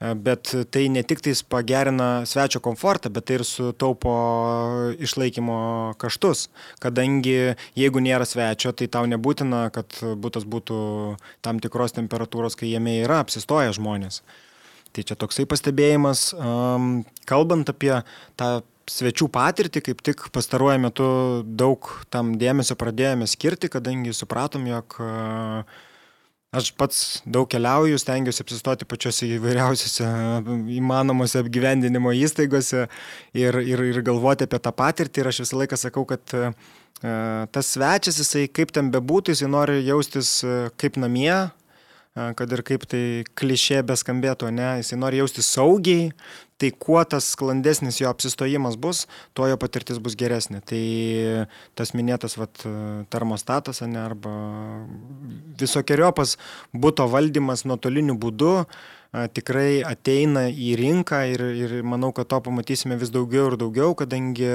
bet 0.00 0.50
tai 0.70 0.88
ne 0.92 1.02
tik 1.06 1.22
tais 1.24 1.40
pagerina 1.46 2.24
svečio 2.28 2.60
komfortą, 2.64 3.10
bet 3.14 3.28
tai 3.28 3.38
ir 3.38 3.44
sutaupo 3.46 4.14
išlaikymo 5.00 5.94
kaštus, 6.00 6.48
kadangi 6.82 7.54
jeigu 7.78 8.02
nėra 8.04 8.26
svečio, 8.28 8.74
tai 8.76 8.88
tau 8.90 9.06
nebūtina, 9.10 9.68
kad 9.74 9.96
būtas 10.20 10.44
būtų 10.44 10.78
tam 11.44 11.62
tikros 11.62 11.96
temperatūros, 11.96 12.58
kai 12.58 12.72
jame 12.72 12.98
yra 13.04 13.22
apsistoję 13.24 13.72
žmonės. 13.78 14.22
Tai 14.94 15.02
čia 15.02 15.16
toksai 15.18 15.46
pastebėjimas, 15.50 16.28
kalbant 17.26 17.70
apie 17.70 17.96
tą 18.38 18.50
svečių 18.90 19.28
patirtį, 19.32 19.82
kaip 19.88 20.04
tik 20.04 20.28
pastaruoju 20.34 20.82
metu 20.82 21.08
daug 21.44 21.88
tam 22.12 22.34
dėmesio 22.40 22.76
pradėjome 22.80 23.28
skirti, 23.30 23.70
kadangi 23.72 24.12
supratom, 24.16 24.66
jog 24.68 24.96
uh, 25.00 25.82
Aš 26.54 26.70
pats 26.78 26.98
daug 27.26 27.48
keliauju, 27.50 27.98
stengiuosi 27.98 28.44
apsistoti 28.44 28.86
pačiose 28.86 29.26
įvairiausiose 29.34 30.06
įmanomose 30.76 31.40
apgyvendinimo 31.42 32.12
įstaigose 32.14 32.84
ir, 33.34 33.58
ir, 33.58 33.82
ir 33.90 33.98
galvoti 34.06 34.46
apie 34.46 34.60
tą 34.62 34.70
patirtį. 34.76 35.22
Ir 35.22 35.30
aš 35.32 35.40
visą 35.42 35.58
laiką 35.58 35.78
sakau, 35.80 36.04
kad 36.06 36.36
e, 36.38 36.52
tas 37.50 37.72
svečias, 37.74 38.20
jisai 38.22 38.46
kaip 38.46 38.70
ten 38.76 38.92
bebūtų, 38.94 39.34
jisai 39.34 39.50
nori 39.50 39.80
jaustis 39.82 40.36
e, 40.46 40.54
kaip 40.78 41.00
namie, 41.00 41.32
kad 42.14 42.52
ir 42.54 42.62
kaip 42.66 42.86
tai 42.86 43.24
klišė 43.38 43.82
beskambėtų, 43.86 44.50
ne, 44.54 44.68
jisai 44.78 44.98
nori 45.00 45.18
jaustis 45.18 45.48
saugiai, 45.50 46.12
tai 46.62 46.70
kuo 46.70 47.00
tas 47.02 47.32
sklandesnis 47.34 47.98
jo 47.98 48.08
apsistojimas 48.10 48.78
bus, 48.78 49.04
tuo 49.34 49.48
jo 49.50 49.58
patirtis 49.58 49.98
bus 50.02 50.14
geresnė. 50.18 50.62
Tai 50.62 50.82
tas 51.74 51.90
minėtas 51.98 52.38
vat, 52.38 52.62
termostatas, 53.10 53.82
ne, 53.82 53.98
arba 53.98 54.34
visokiojopas 55.58 56.36
būto 56.70 57.08
valdymas 57.10 57.66
nuotoliniu 57.66 58.14
būdu 58.14 58.54
tikrai 59.34 59.84
ateina 59.86 60.48
į 60.50 60.74
rinką 60.80 61.20
ir, 61.30 61.42
ir 61.54 61.74
manau, 61.86 62.10
kad 62.14 62.26
to 62.30 62.40
pamatysime 62.42 62.98
vis 62.98 63.12
daugiau 63.14 63.52
ir 63.52 63.58
daugiau, 63.60 63.94
kadangi 63.98 64.48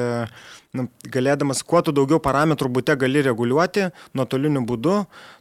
na, 0.76 0.86
galėdamas 1.16 1.64
kuo 1.64 1.80
tu 1.86 1.94
daugiau 1.96 2.20
parametrų 2.24 2.72
būte 2.80 2.96
gali 3.00 3.24
reguliuoti 3.24 3.88
nuotoliniu 4.18 4.66
būdu, 4.68 4.98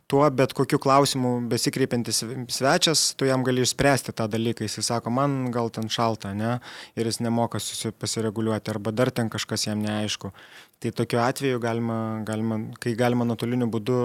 tuo 0.09 0.23
bet 0.33 0.55
kokiu 0.57 0.79
klausimu 0.81 1.33
besikreipiantis 1.51 2.23
svečias, 2.55 3.03
tu 3.19 3.27
jam 3.29 3.43
gali 3.45 3.65
išspręsti 3.67 4.15
tą 4.17 4.29
dalyką. 4.31 4.65
Jis 4.65 4.87
sako, 4.87 5.13
man 5.13 5.51
gal 5.55 5.69
ten 5.75 5.91
šalta, 5.93 6.33
ne, 6.37 6.55
ir 6.97 7.11
jis 7.11 7.21
nemoka 7.25 7.61
pasireguliuoti, 7.99 8.73
arba 8.73 8.95
dar 8.95 9.11
ten 9.11 9.29
kažkas 9.33 9.67
jam 9.67 9.83
neaišku. 9.85 10.31
Tai 10.79 10.95
tokiu 10.95 11.21
atveju, 11.25 11.59
galima, 11.61 11.99
galima, 12.25 12.61
kai 12.81 12.95
galima 12.97 13.27
nuotoliniu 13.29 13.67
būdu 13.67 13.99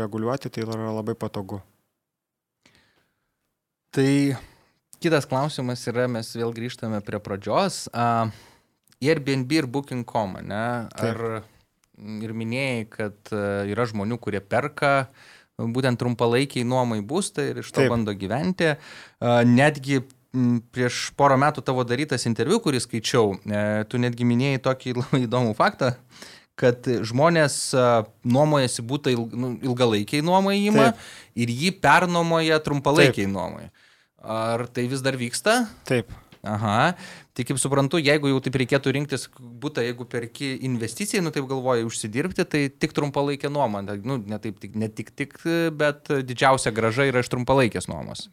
reguliuoti, 0.00 0.50
tai 0.50 0.64
yra 0.64 0.90
labai 0.96 1.14
patogu. 1.20 1.60
Tai 3.94 4.10
kitas 5.04 5.28
klausimas 5.28 5.84
yra, 5.90 6.08
mes 6.10 6.32
vėl 6.36 6.52
grįžtame 6.56 7.00
prie 7.04 7.20
pradžios. 7.22 7.84
Uh, 7.92 8.32
Airbnb 9.04 9.52
ir 9.52 9.68
Booking.com, 9.70 10.38
ne? 10.42 10.64
Ar 10.88 11.22
Taip. 11.22 11.48
ir 12.24 12.34
minėjai, 12.34 12.82
kad 12.90 13.32
yra 13.68 13.86
žmonių, 13.90 14.18
kurie 14.22 14.40
perka 14.40 15.10
būtent 15.54 16.00
trumpalaikiai 16.00 16.66
nuomai 16.66 17.00
būstą 17.04 17.44
ir 17.50 17.62
iš 17.62 17.70
to 17.70 17.82
Taip. 17.82 17.92
bando 17.92 18.14
gyventi. 18.18 18.74
Netgi 19.22 20.00
prieš 20.74 21.08
porą 21.18 21.36
metų 21.38 21.62
tavo 21.66 21.84
darytas 21.86 22.26
interviu, 22.26 22.58
kurį 22.62 22.80
skaičiau, 22.82 23.36
e, 23.46 23.60
tu 23.90 24.00
netgi 24.02 24.26
minėjai 24.26 24.62
tokį 24.64 24.94
labai 25.00 25.22
įdomų 25.28 25.54
faktą, 25.58 25.94
kad 26.58 26.86
žmonės 27.06 27.58
nuomojasi 28.26 28.82
būtą 28.86 29.14
nu, 29.34 29.54
ilgalaikiai 29.62 30.22
nuomai 30.26 30.60
įma 30.68 30.92
ir 31.38 31.50
jį 31.50 31.72
pernuomoja 31.82 32.60
trumpalaikiai 32.62 33.26
Taip. 33.26 33.34
Ar 34.24 34.66
tai 34.72 34.86
vis 34.88 35.02
dar 35.04 35.18
vyksta? 35.20 35.64
Taip. 35.88 36.12
Aha, 36.44 36.92
tai 37.32 37.44
kaip 37.48 37.56
suprantu, 37.56 37.96
jeigu 38.04 38.28
jau 38.28 38.40
taip 38.44 38.58
reikėtų 38.60 38.92
rinktis 38.92 39.22
būtą, 39.40 39.80
jeigu 39.86 40.04
perki 40.04 40.50
investicijai, 40.68 41.22
nu 41.24 41.32
taip 41.32 41.46
galvoji 41.48 41.86
užsidirbti, 41.88 42.44
tai 42.44 42.60
tik 42.68 42.92
trumpalaikė 42.92 43.48
nuoma, 43.48 43.80
nu 43.80 44.18
ne 44.20 44.38
taip, 44.44 44.58
tik, 44.60 44.76
ne 44.76 44.90
tik 44.92 45.14
tik, 45.16 45.38
bet 45.72 46.12
didžiausia 46.28 46.74
graža 46.76 47.08
yra 47.08 47.24
iš 47.24 47.32
trumpalaikės 47.32 47.88
nuomos. 47.88 48.26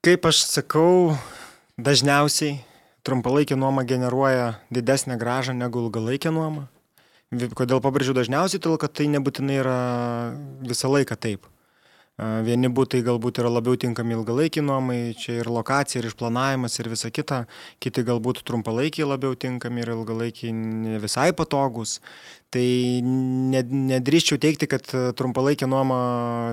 Kaip 0.00 0.24
aš 0.30 0.46
sakau, 0.48 1.12
dažniausiai 1.76 2.62
trumpalaikė 3.04 3.60
nuoma 3.60 3.84
generuoja 3.84 4.54
didesnę 4.72 5.20
gražą 5.20 5.52
negu 5.56 5.84
ilgalaikė 5.84 6.32
nuoma. 6.32 6.70
Kodėl 7.30 7.84
pabrėžiu 7.84 8.16
dažniausiai, 8.16 8.62
todėl 8.64 8.80
kad 8.80 8.96
tai 8.96 9.10
nebūtinai 9.12 9.60
yra 9.60 9.80
visą 10.64 10.88
laiką 10.88 11.20
taip. 11.20 11.44
Vieni 12.20 12.68
būtai 12.68 13.00
galbūt 13.06 13.38
yra 13.40 13.48
labiau 13.48 13.78
tinkami 13.80 14.12
ilgalaikiai 14.12 14.64
nuomai, 14.66 14.98
čia 15.16 15.38
ir 15.40 15.48
lokacija, 15.48 16.02
ir 16.02 16.10
išplanavimas, 16.10 16.76
ir 16.82 16.90
visa 16.92 17.08
kita. 17.08 17.44
Kiti 17.80 18.04
galbūt 18.04 18.42
trumpalaikiai 18.44 19.08
labiau 19.08 19.38
tinkami 19.40 19.80
ir 19.80 19.94
ilgalaikiai 19.94 20.98
visai 21.00 21.30
patogus. 21.36 21.96
Tai 22.52 22.66
nedrįščiau 23.94 24.42
teikti, 24.42 24.68
kad 24.68 24.84
trumpalaikė 25.16 25.70
nuoma 25.70 26.00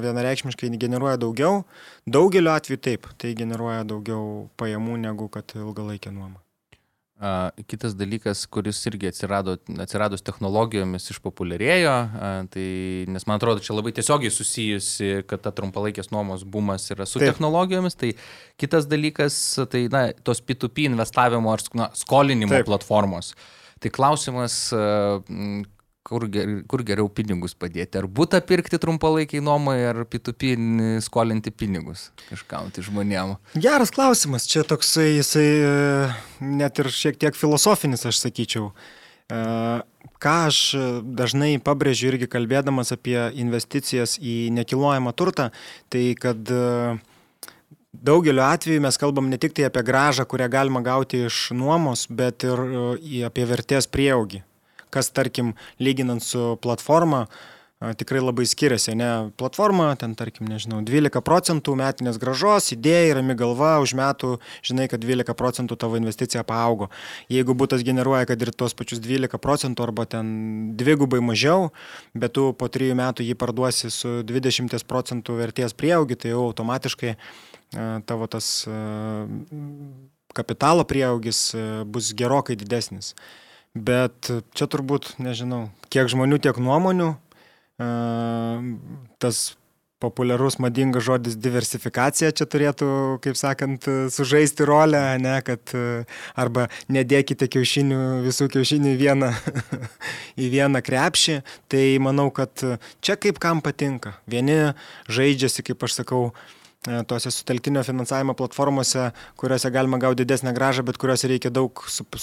vienareikšmiškai 0.05 0.71
generuoja 0.79 1.19
daugiau. 1.19 1.63
Daugeliu 2.07 2.53
atveju 2.53 2.83
taip, 2.87 3.11
tai 3.19 3.35
generuoja 3.35 3.83
daugiau 3.87 4.47
pajamų 4.61 5.01
negu 5.03 5.27
kad 5.33 5.57
ilgalaikė 5.57 6.15
nuoma. 6.15 6.46
Kitas 7.17 7.95
dalykas, 7.97 8.43
kuris 8.53 8.77
irgi 8.85 9.09
atsirado, 9.09 9.55
atsiradus 9.81 10.21
technologijomis 10.21 11.09
išpopuliarėjo, 11.15 11.93
tai, 12.53 12.65
nes 13.09 13.25
man 13.25 13.39
atrodo, 13.39 13.63
čia 13.65 13.73
labai 13.73 13.89
tiesiogiai 13.97 14.29
susijusi, 14.33 15.23
kad 15.25 15.41
ta 15.41 15.49
trumpalaikės 15.57 16.11
nuomos 16.13 16.45
bumas 16.45 16.85
yra 16.93 17.07
su 17.09 17.17
Taip. 17.17 17.31
technologijomis, 17.31 17.97
tai 17.97 18.11
kitas 18.61 18.85
dalykas, 18.91 19.39
tai 19.73 19.87
na, 19.89 20.03
tos 20.21 20.43
P2P 20.45 20.91
investavimo 20.91 21.49
ar 21.55 21.65
na, 21.73 21.89
skolinimo 21.97 22.53
Taip. 22.53 22.69
platformos. 22.69 23.33
Tai 23.81 23.93
klausimas, 23.97 24.59
kur, 26.07 26.27
ger, 26.31 26.61
kur 26.69 26.83
geriau 26.87 27.09
pinigus 27.11 27.55
padėti. 27.57 27.99
Ar 27.99 28.07
būtų 28.07 28.39
pirkti 28.47 28.79
trumpalaikiai 28.81 29.43
nuomai, 29.43 29.75
ar 29.89 30.05
P2P 30.07 30.53
skolinti 31.03 31.51
pinigus 31.51 32.07
kažkam 32.29 32.71
tai 32.71 32.85
žmonėm? 32.87 33.35
Geras 33.59 33.91
klausimas. 33.93 34.47
Čia 34.47 34.63
toksai, 34.67 35.17
jisai 35.17 35.49
e, 35.49 35.73
net 36.61 36.79
ir 36.79 36.91
šiek 36.93 37.19
tiek 37.19 37.35
filosofinis, 37.37 38.07
aš 38.07 38.21
sakyčiau. 38.23 38.71
E, 39.27 39.41
ką 40.23 40.37
aš 40.47 40.61
dažnai 41.19 41.57
pabrėžiu 41.63 42.13
irgi 42.13 42.31
kalbėdamas 42.31 42.95
apie 42.95 43.19
investicijas 43.35 44.15
į 44.23 44.39
nekilnojamą 44.55 45.13
turtą, 45.17 45.51
tai 45.91 46.09
kad 46.19 46.55
e, 46.55 46.97
Daugeliu 47.97 48.43
atveju 48.45 48.81
mes 48.83 48.97
kalbam 49.01 49.25
ne 49.31 49.39
tik 49.41 49.55
tai 49.57 49.63
apie 49.65 49.81
gražą, 49.81 50.27
kurią 50.29 50.45
galima 50.53 50.83
gauti 50.85 51.23
iš 51.25 51.47
nuomos, 51.57 52.03
bet 52.13 52.43
ir 52.45 52.59
apie 53.25 53.47
vertės 53.49 53.87
prieaugį 53.89 54.43
kas 54.93 55.11
tarkim 55.13 55.53
lyginant 55.79 56.23
su 56.23 56.55
platforma 56.63 57.25
tikrai 57.77 58.21
labai 58.23 58.45
skiriasi, 58.49 58.95
ne 58.97 59.29
platforma, 59.37 59.91
ten 60.01 60.15
tarkim, 60.17 60.47
nežinau, 60.49 60.79
12 60.81 61.21
procentų 61.21 61.75
metinės 61.77 62.17
gražos, 62.17 62.71
idėja, 62.73 63.19
rami 63.19 63.35
galva, 63.37 63.75
už 63.83 63.93
metų 63.97 64.31
žinai, 64.65 64.87
kad 64.89 65.03
12 65.03 65.35
procentų 65.37 65.77
tavo 65.77 65.99
investicija 65.99 66.41
paaugo. 66.47 66.89
Jeigu 67.29 67.53
būtas 67.53 67.85
generuoja, 67.85 68.25
kad 68.31 68.41
ir 68.41 68.49
tuos 68.49 68.73
pačius 68.73 69.03
12 69.05 69.37
procentų 69.43 69.85
arba 69.85 70.07
ten 70.09 70.73
dvigubai 70.79 71.21
mažiau, 71.21 71.69
bet 72.17 72.33
tu 72.33 72.49
po 72.57 72.65
3 72.65 72.97
metų 72.97 73.29
jį 73.29 73.37
parduosi 73.37 73.93
su 73.93 74.17
20 74.25 74.89
procentų 74.89 75.37
vertės 75.37 75.77
prieaugi, 75.77 76.17
tai 76.17 76.33
jau 76.33 76.47
automatiškai 76.49 77.13
tavo 78.09 78.25
tas 78.31 78.65
kapitalo 80.33 80.85
prieaugis 80.87 81.51
bus 81.85 82.09
gerokai 82.17 82.57
didesnis. 82.57 83.13
Bet 83.77 84.31
čia 84.57 84.67
turbūt, 84.71 85.15
nežinau, 85.21 85.67
kiek 85.93 86.09
žmonių, 86.09 86.41
tiek 86.41 86.57
nuomonių 86.57 87.13
tas 89.21 89.55
populiarus 89.97 90.59
madingas 90.61 91.07
žodis 91.07 91.37
diversifikacija 91.41 92.29
čia 92.37 92.45
turėtų, 92.45 92.87
kaip 93.23 93.37
sakant, 93.37 93.85
sužaisti 94.13 94.65
rolę, 94.69 95.01
ne, 95.21 95.39
kad 95.45 95.73
arba 96.37 96.67
nedėkite 96.93 97.47
kiaušinių, 97.49 98.01
visų 98.27 98.49
kiaušinių 98.53 98.93
į 98.93 98.99
vieną, 99.01 99.31
į 100.43 100.51
vieną 100.53 100.83
krepšį. 100.85 101.39
Tai 101.69 101.83
manau, 102.05 102.29
kad 102.29 102.61
čia 103.01 103.17
kaip 103.17 103.41
kam 103.41 103.63
patinka. 103.65 104.13
Vieni 104.29 104.75
žaidžiasi, 105.09 105.65
kaip 105.65 105.89
aš 105.89 106.01
sakau, 106.03 106.29
tose 107.07 107.31
sutelktinio 107.31 107.83
finansavimo 107.83 108.33
platformose, 108.37 109.09
kuriuose 109.39 109.71
galima 109.73 109.99
gauti 110.01 110.23
didesnę 110.23 110.53
gražą, 110.55 110.85
bet 110.87 110.99
kuriuose 111.01 111.27
reikia 111.27 111.51
daug 111.53 111.81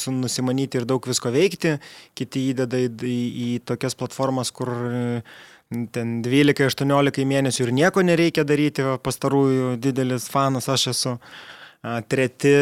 nusimanyti 0.09 0.81
ir 0.81 0.87
daug 0.89 1.05
visko 1.09 1.33
veikti. 1.35 1.79
Kiti 2.17 2.49
įdeda 2.53 2.81
į, 2.81 2.89
į, 2.89 3.19
į 3.47 3.51
tokias 3.69 3.99
platformas, 3.99 4.53
kur 4.55 4.73
ten 5.95 6.15
12-18 6.25 7.27
mėnesių 7.29 7.67
ir 7.67 7.75
nieko 7.75 8.05
nereikia 8.05 8.45
daryti, 8.47 8.85
pastarųjų 9.03 9.77
didelis 9.83 10.29
fanas 10.31 10.69
aš 10.71 10.89
esu. 10.95 11.19
Treti 12.09 12.53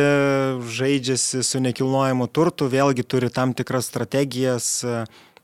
žaidžiasi 0.78 1.44
su 1.46 1.60
nekilnojimu 1.62 2.26
turtu, 2.34 2.66
vėlgi 2.66 3.04
turi 3.06 3.28
tam 3.30 3.52
tikras 3.54 3.86
strategijas, 3.86 4.80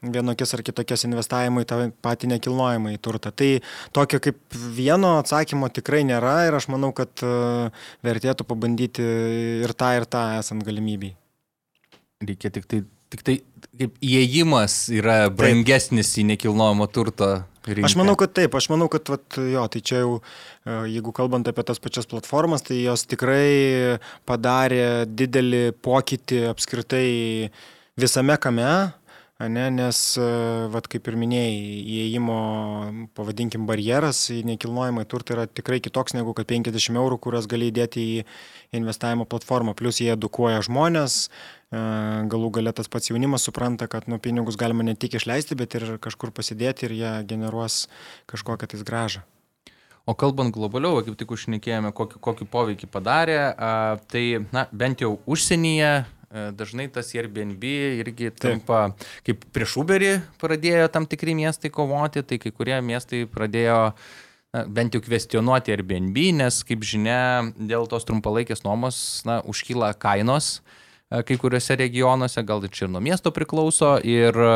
vienokias 0.03 0.55
ar 0.55 0.63
kitokias 0.67 1.05
investavimą 1.09 1.65
į 1.65 1.69
tą 1.69 1.79
patį 2.05 2.33
nekilnojimą 2.35 2.95
į 2.95 3.01
turtą. 3.03 3.33
Tai 3.35 3.51
tokio 3.97 4.21
kaip 4.23 4.39
vieno 4.77 5.17
atsakymo 5.19 5.71
tikrai 5.75 6.05
nėra 6.07 6.37
ir 6.49 6.59
aš 6.59 6.69
manau, 6.73 6.93
kad 6.97 7.11
e, 7.25 7.33
vertėtų 8.07 8.47
pabandyti 8.49 9.05
ir 9.65 9.75
tą, 9.75 9.95
ir 9.99 10.09
tą 10.11 10.25
esant 10.39 10.65
galimybei. 10.67 11.15
Reikia 12.23 12.51
tik 12.55 12.67
tai, 12.71 12.83
tik 13.13 13.27
tai 13.27 13.39
kaip 13.79 13.95
įėjimas 14.03 14.81
yra 14.95 15.25
brangesnis 15.31 16.15
taip. 16.15 16.23
į 16.23 16.29
nekilnojamo 16.35 16.89
turto 16.91 17.33
Rinka. 17.69 17.85
Aš 17.85 17.99
manau, 18.01 18.15
kad 18.17 18.33
taip, 18.33 18.55
aš 18.57 18.71
manau, 18.73 18.87
kad 18.89 19.11
vat, 19.13 19.37
jo, 19.37 19.63
tai 19.69 19.81
čia 19.85 19.99
jau, 20.01 20.13
e, 20.65 20.77
jeigu 20.95 21.13
kalbant 21.13 21.51
apie 21.51 21.65
tas 21.69 21.81
pačias 21.83 22.09
platformas, 22.09 22.65
tai 22.65 22.79
jos 22.81 23.05
tikrai 23.11 23.99
padarė 24.29 25.05
didelį 25.11 25.75
pokytį 25.85 26.47
apskritai 26.49 27.09
visame 28.01 28.39
kame, 28.41 28.71
Ne, 29.39 29.69
nes, 29.71 29.99
e, 30.19 30.23
vat, 30.67 30.89
kaip 30.91 31.07
ir 31.07 31.15
minėjai, 31.15 31.59
įėjimo, 31.87 32.39
pavadinkim, 33.15 33.69
barjeras 33.71 34.25
į 34.35 34.41
nekilnojamą 34.49 35.05
turtą 35.07 35.37
yra 35.37 35.45
tikrai 35.47 35.79
kitoks 35.79 36.17
negu 36.17 36.35
kad 36.35 36.49
50 36.51 36.99
eurų, 36.99 37.21
kuriuos 37.23 37.47
gali 37.47 37.69
įdėti 37.71 38.03
į 38.03 38.25
investavimo 38.81 39.29
platformą. 39.31 39.77
Plus 39.79 40.03
jie 40.03 40.11
edukuoja 40.17 40.59
žmonės, 40.67 41.29
e, 41.71 41.85
galų 42.35 42.51
galia 42.59 42.75
tas 42.75 42.91
pats 42.91 43.13
jaunimas 43.13 43.47
supranta, 43.47 43.87
kad 43.87 44.11
nu, 44.11 44.19
pinigus 44.19 44.59
galima 44.59 44.83
ne 44.83 44.97
tik 44.99 45.15
išleisti, 45.21 45.55
bet 45.55 45.79
ir 45.79 45.87
kažkur 46.03 46.35
pasidėti 46.35 46.91
ir 46.91 46.99
jie 46.99 47.15
generuos 47.31 47.85
kažkokią 48.27 48.73
tais 48.75 48.83
gražą. 48.83 49.23
O 50.03 50.19
kalbant 50.19 50.51
globaliau, 50.51 50.99
kaip 51.07 51.15
tik 51.15 51.31
užnekėjome, 51.39 51.95
kokį, 51.95 52.19
kokį 52.27 52.51
poveikį 52.51 52.91
padarė, 52.91 53.43
tai 54.11 54.23
na, 54.51 54.67
bent 54.73 55.05
jau 55.05 55.21
užsienyje 55.31 56.09
dažnai 56.31 56.89
tas 56.93 57.09
Airbnb 57.17 57.63
irgi 58.05 58.31
tampa, 58.37 58.89
Taip. 58.93 59.11
kaip 59.25 59.45
prieš 59.57 59.79
Uberį 59.81 60.15
pradėjo 60.41 60.89
tam 60.93 61.09
tikri 61.09 61.33
miestai 61.39 61.71
kovoti, 61.73 62.21
tai 62.23 62.37
kai 62.43 62.53
kurie 62.53 62.77
miestai 62.85 63.23
pradėjo 63.31 63.79
na, 64.53 64.65
bent 64.65 64.97
jau 64.97 65.03
kvestionuoti 65.05 65.75
Airbnb, 65.75 66.19
nes, 66.41 66.63
kaip 66.69 66.85
žinia, 66.89 67.49
dėl 67.57 67.89
tos 67.91 68.07
trumpalaikės 68.09 68.65
nuomos 68.65 68.99
na, 69.29 69.43
užkyla 69.49 69.95
kainos. 70.01 70.59
E, 71.09 71.23
kai 71.25 71.37
kuriuose 71.41 71.77
regionuose, 71.81 72.45
gal 72.49 72.65
ir 72.65 72.73
čia 72.73 72.87
ir 72.87 72.95
nuo 72.95 73.03
miesto 73.05 73.33
priklauso, 73.33 73.95
ir 74.05 74.37
e, 74.37 74.55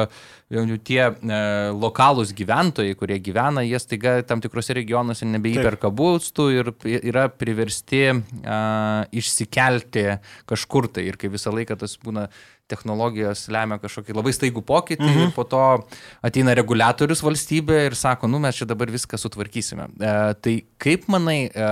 tie 0.84 1.00
e, 1.08 1.40
lokalūs 1.72 2.32
gyventojai, 2.36 2.96
kurie 2.98 3.18
gyvena, 3.24 3.64
jie 3.64 3.80
staiga 3.80 4.18
tam 4.28 4.42
tikrose 4.44 4.76
regionuose 4.76 5.28
nebeįperka 5.28 5.88
būstų 5.88 6.48
ir 6.52 6.72
yra 7.00 7.28
priversti 7.32 8.08
a, 8.12 9.04
išsikelti 9.12 10.08
kažkur 10.48 10.90
tai. 10.92 11.08
Ir 11.08 11.18
kai 11.20 11.32
visą 11.32 11.54
laiką 11.54 11.78
tas 11.80 11.96
būna 12.02 12.28
technologijos 12.72 13.46
lemia 13.52 13.78
kažkokį 13.82 14.16
labai 14.16 14.32
staigų 14.36 14.62
pokytį 14.64 15.08
mhm. 15.08 15.26
ir 15.26 15.34
po 15.36 15.44
to 15.48 15.62
ateina 16.24 16.54
reguliatorius 16.56 17.24
valstybė 17.24 17.86
ir 17.88 17.98
sako, 17.98 18.30
nu 18.30 18.40
mes 18.42 18.56
čia 18.60 18.68
dabar 18.68 18.92
viską 18.92 19.20
sutvarkysime. 19.20 19.88
E, 19.96 20.16
tai 20.44 20.56
kaip 20.82 21.08
manai, 21.12 21.46
e, 21.48 21.70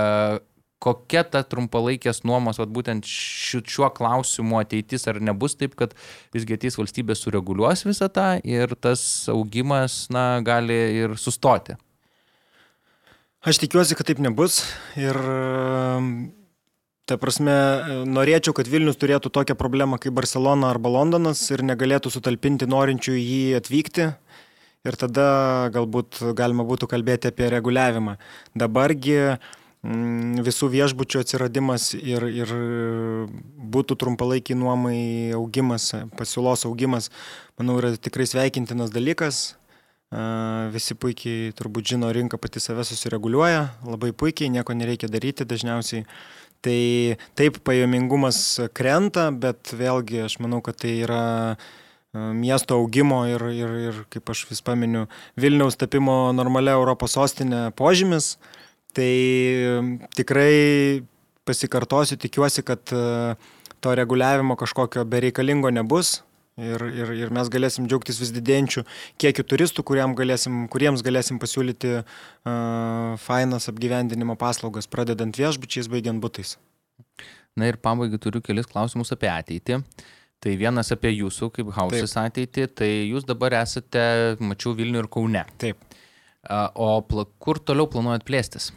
kokia 0.81 1.23
ta 1.27 1.43
trumpalaikės 1.45 2.23
nuomos, 2.27 2.57
vat, 2.61 2.71
būtent 2.73 3.05
šiuo 3.07 3.91
klausimu 3.93 4.59
ateitis, 4.61 5.05
ar 5.11 5.21
nebus 5.21 5.55
taip, 5.59 5.77
kad 5.79 5.93
visgi 6.33 6.57
ateis 6.57 6.79
valstybė 6.79 7.17
sureguliuos 7.17 7.85
visą 7.85 8.09
tą 8.13 8.33
ir 8.47 8.73
tas 8.81 9.03
augimas 9.31 10.07
na, 10.13 10.41
gali 10.45 10.77
ir 11.03 11.15
sustoti. 11.21 11.77
Aš 13.41 13.61
tikiuosi, 13.61 13.97
kad 13.97 14.09
taip 14.09 14.21
nebus 14.21 14.63
ir 14.99 15.17
Ta 17.09 17.17
prasme, 17.19 17.51
norėčiau, 18.07 18.53
kad 18.55 18.69
Vilnius 18.71 18.95
turėtų 19.01 19.31
tokią 19.33 19.55
problemą 19.59 19.97
kaip 19.99 20.13
Barcelona 20.15 20.69
arba 20.71 20.87
Londonas 20.93 21.41
ir 21.49 21.63
negalėtų 21.65 22.11
sutalpinti 22.13 22.69
norinčių 22.69 23.15
į 23.17 23.23
jį 23.25 23.39
atvykti. 23.57 24.05
Ir 24.87 24.97
tada 25.01 25.25
galbūt 25.73 26.21
galima 26.37 26.63
būtų 26.69 26.87
kalbėti 26.93 27.33
apie 27.33 27.49
reguliavimą. 27.51 28.13
Dabargi 28.63 29.17
uh, 29.33 29.49
visų 29.81 30.69
viešbučių 30.69 31.23
atsiradimas 31.23 31.95
ir, 31.97 32.27
ir 32.29 32.51
būtų 33.73 33.97
trumpalaikiai 33.97 34.57
nuomai 34.57 35.33
augimas, 35.33 35.91
pasiūlos 36.17 36.67
augimas, 36.69 37.09
manau, 37.57 37.79
yra 37.81 37.95
tikrai 37.97 38.27
sveikintinas 38.29 38.93
dalykas. 38.93 39.57
Visi 40.73 40.93
puikiai 40.93 41.53
turbūt 41.55 41.93
žino, 41.93 42.11
rinka 42.11 42.37
pati 42.37 42.59
save 42.59 42.83
susireguliuoja, 42.83 43.69
labai 43.87 44.11
puikiai, 44.11 44.51
nieko 44.51 44.75
nereikia 44.75 45.09
daryti 45.09 45.47
dažniausiai. 45.47 46.05
Tai 46.61 46.81
taip, 47.39 47.57
pajamingumas 47.65 48.59
krenta, 48.75 49.31
bet 49.33 49.71
vėlgi 49.73 50.27
aš 50.27 50.37
manau, 50.43 50.59
kad 50.61 50.77
tai 50.83 50.99
yra 51.07 51.23
miesto 52.11 52.75
augimo 52.75 53.23
ir, 53.25 53.41
ir, 53.55 53.77
ir 53.87 54.01
kaip 54.11 54.29
aš 54.29 54.43
vis 54.49 54.59
paminiu, 54.61 55.07
Vilniaus 55.39 55.79
tapimo 55.79 56.27
normalia 56.35 56.75
Europos 56.75 57.15
sostinė 57.15 57.69
požymis. 57.79 58.35
Uh, 58.35 58.59
Tai 58.97 59.11
tikrai 60.17 61.03
pasikartosiu, 61.47 62.17
tikiuosi, 62.21 62.63
kad 62.67 62.91
e, 62.93 63.35
to 63.81 63.95
reguliavimo 63.95 64.57
kažkokio 64.59 65.05
bereikalingo 65.09 65.71
nebus. 65.73 66.19
Ir, 66.61 66.83
ir, 66.93 67.13
ir 67.15 67.29
mes 67.33 67.47
galėsim 67.49 67.87
džiaugtis 67.87 68.19
vis 68.19 68.33
didėjančių 68.35 68.83
kiekių 69.23 69.45
turistų, 69.47 69.85
galėsim, 70.19 70.65
kuriems 70.69 71.01
galėsim 71.01 71.39
pasiūlyti 71.39 71.93
uh, 72.03 73.15
fainas 73.23 73.69
apgyvendinimo 73.71 74.35
paslaugas, 74.37 74.85
pradedant 74.91 75.39
viešbučiais, 75.39 75.87
baigiant 75.89 76.21
būtais. 76.21 76.57
Na 77.57 77.71
ir 77.71 77.79
pabaigai 77.81 78.19
turiu 78.21 78.43
kelis 78.43 78.67
klausimus 78.67 79.15
apie 79.15 79.31
ateitį. 79.31 79.79
Tai 80.41 80.53
vienas 80.57 80.91
apie 80.93 81.13
jūsų 81.13 81.51
kaip 81.55 81.71
hausis 81.75 82.17
ateitį. 82.19 82.67
Tai 82.75 82.89
jūs 82.89 83.25
dabar 83.29 83.55
esate, 83.61 84.03
mačiau, 84.43 84.75
Vilnių 84.77 85.05
ir 85.05 85.09
Kaune. 85.13 85.45
Taip. 85.61 85.81
O 86.75 86.93
kur 87.39 87.59
toliau 87.61 87.89
planuojat 87.89 88.25
plėstis? 88.25 88.71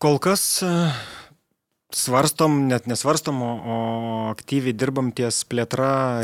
Kol 0.00 0.16
kas 0.16 0.42
e, 0.64 0.68
svarstom, 1.92 2.54
net 2.70 2.86
nesvarstom, 2.88 3.42
o 3.44 3.74
aktyviai 4.30 4.72
dirbam 4.72 5.10
ties 5.12 5.42
plėtra 5.44 6.22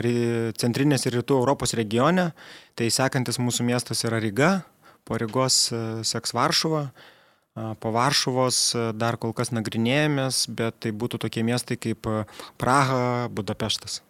centrinės 0.56 1.04
ir 1.04 1.18
rytų 1.18 1.36
Europos 1.42 1.76
regione. 1.76 2.30
Tai 2.72 2.88
sekantis 2.88 3.36
mūsų 3.36 3.66
miestas 3.68 4.00
yra 4.08 4.16
Ryga, 4.24 4.50
po 5.04 5.18
Rygos 5.20 5.58
e, 5.76 5.80
seks 6.08 6.32
Varšuva. 6.32 6.86
Po 7.82 7.92
Varšuvos 7.92 8.60
e, 8.72 8.86
dar 8.96 9.20
kol 9.20 9.36
kas 9.36 9.52
nagrinėjomės, 9.52 10.46
bet 10.56 10.80
tai 10.80 10.94
būtų 10.96 11.20
tokie 11.26 11.44
miestai 11.44 11.76
kaip 11.76 12.08
Praha, 12.56 13.28
Budapeštas. 13.28 14.00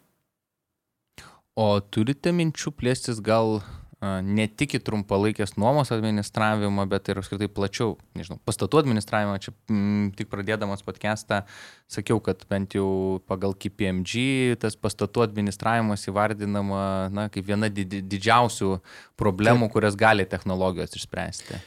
O 1.59 1.73
turite 1.83 2.31
minčių 2.31 2.71
plėstis 2.71 3.19
gal 3.19 3.57
ne 4.01 4.45
tik 4.45 4.75
į 4.77 4.81
trumpalaikės 4.85 5.55
nuomos 5.57 5.89
administravimą, 5.93 6.85
bet 6.89 7.09
ir 7.09 7.17
apskritai 7.17 7.47
plačiau, 7.49 7.95
nežinau, 8.17 8.37
pastatų 8.45 8.83
administravimą. 8.83 9.39
Čia 9.41 9.53
m, 9.53 9.77
mm, 9.77 10.11
tik 10.19 10.29
pradėdamas 10.29 10.85
podcastą 10.85 11.41
sakiau, 11.89 12.21
kad 12.21 12.43
bent 12.51 12.75
jau 12.77 13.17
pagal 13.29 13.55
KPMG 13.57 14.59
tas 14.61 14.77
pastatų 14.77 15.25
administravimas 15.25 16.05
įvardinama 16.11 16.83
na, 17.09 17.25
kaip 17.33 17.49
viena 17.49 17.71
didžiausių 17.73 18.75
problemų, 19.17 19.65
Taip. 19.65 19.73
kurias 19.79 19.97
gali 19.97 20.29
technologijos 20.29 20.93
išspręsti. 20.99 21.57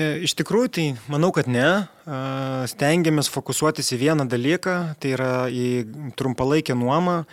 E, 0.00 0.10
iš 0.24 0.32
tikrųjų, 0.40 0.72
tai 0.72 0.88
manau, 1.12 1.28
kad 1.36 1.50
ne. 1.50 1.68
Stengiamės 2.72 3.28
fokusuotis 3.28 3.92
į 3.92 4.00
vieną 4.06 4.24
dalyką, 4.32 4.76
tai 5.02 5.16
yra 5.18 5.32
į 5.52 5.66
trumpalaikę 6.16 6.78
nuomą 6.78 7.24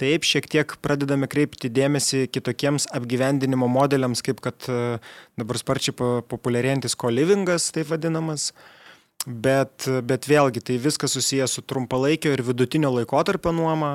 Taip, 0.00 0.24
šiek 0.24 0.46
tiek 0.48 0.70
pradedame 0.80 1.28
kreipti 1.28 1.68
dėmesį 1.68 2.24
kitokiems 2.32 2.88
apgyvendinimo 2.96 3.68
modeliams, 3.68 4.22
kaip 4.24 4.40
kad 4.44 4.64
e, 4.72 4.78
dabar 5.36 5.58
sparčiai 5.60 5.94
populiarėjantis 6.30 6.96
co-livingas, 6.96 7.68
taip 7.76 7.90
vadinamas. 7.92 8.52
Bet, 9.26 9.86
bet 10.02 10.26
vėlgi 10.26 10.64
tai 10.66 10.78
viskas 10.82 11.12
susijęs 11.14 11.58
su 11.58 11.62
trumpalaikio 11.62 12.32
ir 12.34 12.42
vidutinio 12.42 12.90
laikotarpio 12.96 13.52
nuoma. 13.54 13.92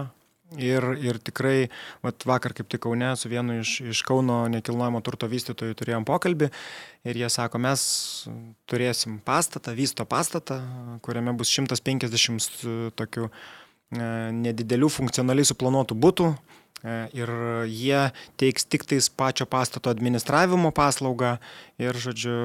Ir, 0.56 0.86
ir 1.04 1.18
tikrai, 1.20 1.66
vat, 2.06 2.24
vakar 2.24 2.54
kaip 2.56 2.70
tik 2.72 2.80
Kaune 2.86 3.10
su 3.20 3.28
vienu 3.28 3.58
iš, 3.60 3.74
iš 3.92 4.00
Kauno 4.08 4.46
nekilnojamo 4.54 5.02
turto 5.04 5.28
vystytojų 5.28 5.76
turėjom 5.76 6.06
pokalbį 6.08 6.48
ir 7.04 7.20
jie 7.20 7.28
sako, 7.28 7.60
mes 7.60 7.82
turėsim 8.72 9.18
pastatą, 9.28 9.74
vysto 9.76 10.06
pastatą, 10.08 10.62
kuriame 11.04 11.36
bus 11.36 11.52
150 11.52 12.64
tokių 12.96 13.28
nedidelių 13.92 14.90
funkcionaliai 14.92 15.48
suplanuotų 15.48 15.96
būtų 16.04 16.28
e, 16.34 16.98
ir 17.16 17.32
jie 17.72 18.02
teiks 18.40 18.68
tik 18.68 18.84
tais 18.90 19.08
pačio 19.10 19.48
pastato 19.48 19.92
administravimo 19.94 20.74
paslaugą 20.76 21.38
ir, 21.80 21.96
žodžiu, 21.96 22.38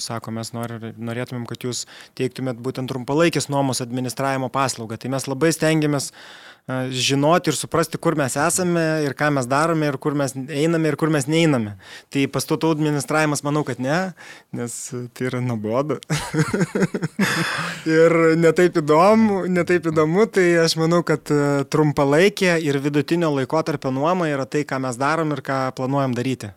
sako, 0.00 0.32
mes 0.38 0.52
norėtumėm, 0.56 1.44
kad 1.50 1.68
jūs 1.68 1.84
teiktumėt 2.16 2.62
būtent 2.62 2.88
trumpalaikės 2.92 3.50
nuomos 3.52 3.84
administravimo 3.84 4.48
paslaugą. 4.52 4.96
Tai 4.96 5.12
mes 5.16 5.28
labai 5.28 5.52
stengiamės 5.52 6.12
uh, 6.12 6.55
žinoti 6.66 7.52
ir 7.52 7.56
suprasti, 7.56 7.98
kur 7.98 8.16
mes 8.18 8.34
esame 8.42 8.82
ir 9.06 9.14
ką 9.14 9.28
mes 9.36 9.46
darome 9.46 9.86
ir 9.86 9.98
kur 10.02 10.16
mes 10.18 10.34
einame 10.34 10.90
ir 10.90 10.96
kur 10.98 11.12
mes 11.14 11.28
neiname. 11.30 11.76
Tai 12.10 12.26
pastatų 12.34 12.72
administravimas 12.74 13.44
manau, 13.46 13.62
kad 13.66 13.78
ne, 13.82 14.00
nes 14.56 14.74
tai 15.14 15.28
yra 15.30 15.40
nuobodu. 15.44 16.00
ir 17.98 18.16
netaip 18.42 18.82
įdomu, 18.82 19.44
netaip 19.46 19.86
įdomu, 19.92 20.26
tai 20.26 20.48
aš 20.64 20.74
manau, 20.82 21.04
kad 21.06 21.30
trumpalaikė 21.70 22.56
ir 22.66 22.82
vidutinio 22.82 23.30
laikotarpio 23.38 23.94
nuoma 23.94 24.30
yra 24.32 24.48
tai, 24.50 24.66
ką 24.66 24.82
mes 24.82 24.98
darom 24.98 25.36
ir 25.36 25.46
ką 25.46 25.68
planuojam 25.78 26.18
daryti. 26.18 26.50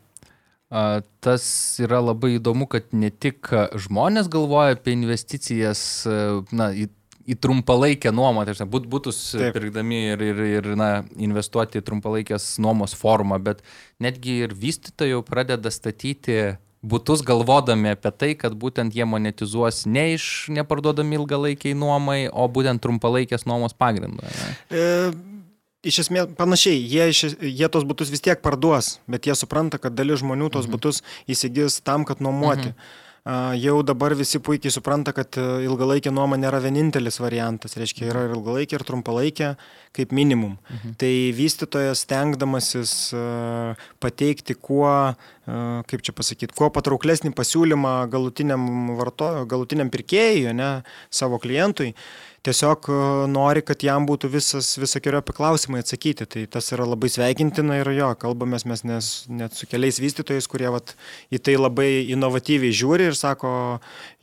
Tas 0.69 1.43
yra 1.81 1.97
labai 2.01 2.35
įdomu, 2.37 2.67
kad 2.69 2.91
ne 2.93 3.09
tik 3.09 3.49
žmonės 3.85 4.29
galvoja 4.29 4.75
apie 4.77 4.93
investicijas 4.93 5.81
na, 6.53 6.69
į 6.73 6.89
į 7.29 7.37
trumpalaikę 7.41 8.11
nuomą, 8.15 8.45
tai 8.47 8.65
būt, 8.65 8.87
būtus 8.89 9.19
Taip. 9.35 9.53
pirkdami 9.57 10.01
ir, 10.13 10.23
ir, 10.31 10.41
ir 10.59 10.71
na, 10.79 10.89
investuoti 11.21 11.81
į 11.81 11.85
trumpalaikės 11.85 12.55
nuomos 12.63 12.95
formą, 12.97 13.37
bet 13.43 13.61
netgi 14.01 14.41
ir 14.47 14.55
vystytojai 14.57 15.13
jau 15.13 15.21
pradeda 15.25 15.71
statyti 15.73 16.57
būtus 16.81 17.23
galvodami 17.27 17.93
apie 17.93 18.11
tai, 18.15 18.29
kad 18.39 18.55
būtent 18.55 18.95
jie 18.95 19.05
monetizuos 19.07 19.83
ne 19.85 20.13
iš 20.15 20.47
neparduodami 20.55 21.19
ilgalaikiai 21.19 21.75
nuomai, 21.77 22.21
o 22.31 22.47
būtent 22.47 22.81
trumpalaikės 22.83 23.45
nuomos 23.49 23.75
pagrindu. 23.75 24.23
E, 24.71 25.11
iš 25.83 26.05
esmės 26.05 26.31
panašiai, 26.39 26.79
jie, 26.79 27.09
iš, 27.11 27.35
jie 27.43 27.69
tos 27.71 27.85
būtus 27.87 28.13
vis 28.13 28.23
tiek 28.23 28.41
parduos, 28.41 28.97
bet 29.11 29.27
jie 29.27 29.35
supranta, 29.35 29.81
kad 29.81 29.97
dalis 29.97 30.23
žmonių 30.23 30.49
tos 30.55 30.65
mhm. 30.65 30.77
būtus 30.77 31.03
įsigys 31.27 31.81
tam, 31.83 32.07
kad 32.09 32.23
nuomoti. 32.23 32.73
Mhm 32.73 33.05
jau 33.59 33.81
dabar 33.83 34.13
visi 34.15 34.39
puikiai 34.39 34.71
supranta, 34.71 35.13
kad 35.15 35.37
e, 35.37 35.45
ilgalaikė 35.67 36.11
nuoma 36.13 36.37
nėra 36.39 36.61
vienintelis 36.63 37.19
variantas, 37.19 37.75
reiškia 37.77 38.07
yra 38.09 38.23
ir 38.27 38.35
ilgalaikė, 38.37 38.79
ir 38.79 38.85
trumpalaikė 38.87 39.49
kaip 39.95 40.13
minimum. 40.15 40.57
Mhm. 40.69 40.95
Tai 41.01 41.11
vystytojas 41.37 42.05
stengdamasis 42.05 42.93
e, 43.13 43.23
pateikti 43.99 44.55
kuo, 44.55 44.91
e, 45.11 45.59
kaip 45.89 46.05
čia 46.05 46.15
pasakyti, 46.15 46.55
kuo 46.57 46.71
patrauklesnį 46.73 47.33
pasiūlymą 47.37 47.93
galutiniam, 48.09 48.95
varto, 48.99 49.31
galutiniam 49.49 49.91
pirkėjui, 49.93 50.55
ne, 50.55 50.71
savo 51.11 51.41
klientui, 51.43 51.93
tiesiog 52.45 52.89
e, 52.89 52.97
nori, 53.31 53.63
kad 53.65 53.83
jam 53.83 54.05
būtų 54.09 54.29
visas, 54.33 54.71
visokiojo 54.79 55.21
klausimai 55.35 55.83
atsakyti. 55.83 56.27
Tai 56.29 56.45
tas 56.55 56.71
yra 56.75 56.87
labai 56.87 57.11
sveikintina 57.11 57.79
ir 57.81 57.91
jo, 57.97 58.09
kalbamės 58.21 58.65
mes 58.69 58.83
nes, 58.87 59.11
net 59.29 59.57
su 59.57 59.69
keliais 59.69 59.99
vystytojais, 60.01 60.49
kurie 60.51 60.71
vat, 60.73 60.95
į 61.33 61.41
tai 61.43 61.57
labai 61.59 61.89
inovatyviai 62.15 62.75
žiūri 62.75 63.09
ir 63.11 63.19
sako, 63.19 63.51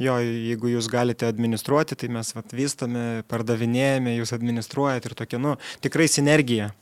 jo, 0.02 0.18
jeigu 0.22 0.74
jūs 0.76 0.90
galite 0.92 1.28
administruoti, 1.28 1.98
tai 1.98 2.10
mes 2.18 2.34
vat, 2.36 2.56
vystame, 2.56 3.06
pardavinėjame, 3.30 4.16
jūs 4.20 4.34
administruojate 4.36 5.12
ir 5.12 5.18
tokia, 5.18 5.42
nu, 5.42 5.56
tikrai 5.84 6.08
sinergija, 6.10 6.72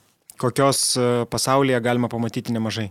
kokios 0.40 0.92
e, 0.96 1.08
pasaulyje 1.30 1.82
galima 1.84 2.12
pamatyti 2.12 2.54
nemažai. 2.54 2.90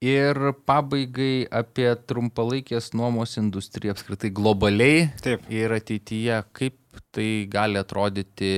Ir 0.00 0.38
pabaigai 0.64 1.44
apie 1.52 1.90
trumpalaikės 2.08 2.94
nuomos 2.96 3.34
industriją 3.36 3.92
apskritai 3.92 4.30
globaliai 4.32 5.10
Taip. 5.20 5.42
ir 5.52 5.74
ateityje, 5.76 6.38
kaip 6.56 6.78
tai 7.12 7.44
gali 7.52 7.76
atrodyti, 7.76 8.48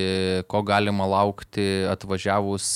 ko 0.46 0.60
galima 0.62 1.08
laukti 1.10 1.64
atvažiavus 1.90 2.68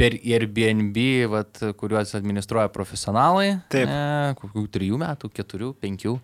per 0.00 0.16
Airbnb, 0.16 0.96
vat, 1.34 1.60
kuriuos 1.76 2.16
administruoja 2.16 2.72
profesionalai. 2.72 3.58
Taip. 3.68 3.92
E, 3.92 4.32
kokių 4.40 4.64
trijų 4.78 5.02
metų, 5.04 5.28
keturių, 5.36 5.74
penkių. 5.84 6.16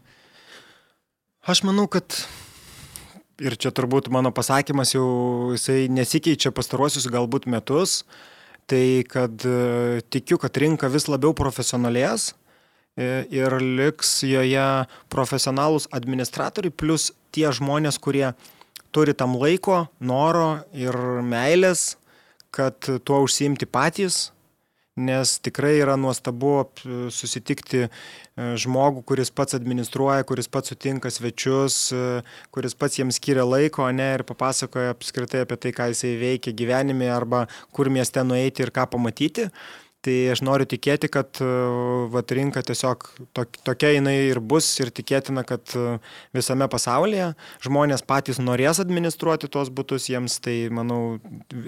Aš 1.44 1.60
manau, 1.68 1.84
kad 1.92 2.22
ir 3.36 3.60
čia 3.60 3.68
turbūt 3.76 4.08
mano 4.08 4.32
pasakymas 4.32 4.96
jau 4.96 5.06
jisai 5.52 5.90
nesikeičia 5.92 6.56
pastaruosius 6.56 7.12
galbūt 7.12 7.52
metus. 7.52 8.00
Uh, 8.00 8.26
tai 8.68 9.02
kad 9.08 9.44
e, 9.46 10.00
tikiu, 10.10 10.38
kad 10.40 10.56
rinka 10.56 10.90
vis 10.92 11.08
labiau 11.10 11.34
profesionalės 11.36 12.32
e, 12.96 13.26
ir 13.32 13.56
liks 13.60 14.20
joje 14.26 14.66
profesionalūs 15.12 15.88
administratoriai, 15.96 16.74
plus 16.74 17.10
tie 17.34 17.48
žmonės, 17.54 18.00
kurie 18.02 18.32
turi 18.90 19.14
tam 19.14 19.36
laiko, 19.38 19.84
noro 20.00 20.60
ir 20.74 20.96
meilės, 21.22 21.96
kad 22.50 22.76
tuo 23.06 23.22
užsiimti 23.24 23.68
patys 23.70 24.30
nes 24.96 25.38
tikrai 25.38 25.76
yra 25.80 25.94
nuostabu 25.96 26.54
susitikti 27.14 27.84
e, 27.86 27.90
žmogų, 28.60 29.04
kuris 29.06 29.30
pats 29.30 29.54
administruoja, 29.58 30.26
kuris 30.26 30.50
pats 30.50 30.72
sutinka 30.72 31.12
svečius, 31.14 31.78
e, 31.94 32.22
kuris 32.54 32.74
pats 32.74 32.98
jiems 32.98 33.20
skiria 33.20 33.46
laiko, 33.46 33.86
ne, 33.94 34.10
ir 34.18 34.26
papasakoja 34.28 34.94
apskritai 34.94 35.44
apie 35.46 35.60
tai, 35.62 35.74
ką 35.76 35.90
jisai 35.92 36.16
veikia 36.20 36.54
gyvenime 36.56 37.10
arba 37.14 37.46
kur 37.74 37.90
mieste 37.92 38.24
nueiti 38.26 38.66
ir 38.66 38.74
ką 38.74 38.88
pamatyti. 38.90 39.48
Tai 40.00 40.12
aš 40.32 40.40
noriu 40.40 40.64
tikėti, 40.64 41.10
kad 41.12 41.42
e, 41.44 41.46
vat, 42.08 42.32
rinka 42.32 42.62
tiesiog 42.64 43.02
tok, 43.36 43.58
tokia 43.68 43.90
jinai 43.92 44.14
ir 44.30 44.38
bus 44.40 44.64
ir 44.80 44.88
tikėtina, 44.96 45.42
kad 45.44 45.74
e, 45.76 45.98
visame 46.32 46.64
pasaulyje 46.72 47.26
žmonės 47.66 48.06
patys 48.08 48.40
norės 48.40 48.80
administruoti 48.80 49.50
tuos 49.52 49.68
būtus, 49.68 50.08
jiems 50.08 50.38
tai, 50.40 50.56
manau, 50.72 51.18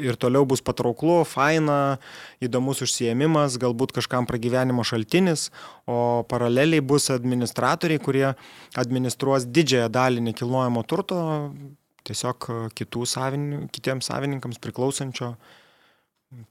ir 0.01 0.16
toliau 0.16 0.49
bus 0.49 0.64
patrauklu, 0.64 1.20
faina, 1.28 1.99
įdomus 2.41 2.80
užsiemimas, 2.89 3.61
galbūt 3.61 3.93
kažkam 4.01 4.24
pragyvenimo 4.30 4.80
šaltinis, 4.80 5.51
o 5.85 6.24
paraleliai 6.24 6.80
bus 6.80 7.12
administratoriai, 7.12 8.01
kurie 8.01 8.28
administruos 8.80 9.45
didžiąją 9.45 9.93
dalį 9.93 10.28
nekilnojamo 10.33 10.89
turto 10.89 11.22
tiesiog 12.09 12.49
kitų 12.80 13.05
savininkų, 13.07 13.74
kitiems 13.76 14.09
savininkams 14.09 14.62
priklausančio. 14.64 15.35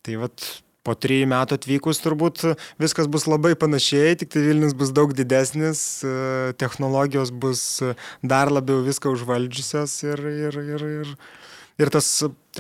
Tai 0.05 0.21
vad 0.21 0.51
po 0.85 0.95
trijų 0.97 1.29
metų 1.31 1.57
atvykus 1.59 2.01
turbūt 2.01 2.43
viskas 2.81 3.09
bus 3.11 3.27
labai 3.29 3.53
panašiai, 3.59 4.15
tik 4.17 4.33
tai 4.33 4.45
Vilnius 4.47 4.75
bus 4.77 4.93
daug 4.95 5.13
didesnis, 5.17 6.01
e, 6.03 6.53
technologijos 6.61 7.31
bus 7.31 7.63
dar 8.25 8.51
labiau 8.53 8.81
viską 8.85 9.13
užvaldžiusios 9.13 9.97
ir, 10.07 10.25
ir, 10.47 10.57
ir, 10.75 10.85
ir, 11.01 11.11
ir 11.81 11.91
tas 11.93 12.07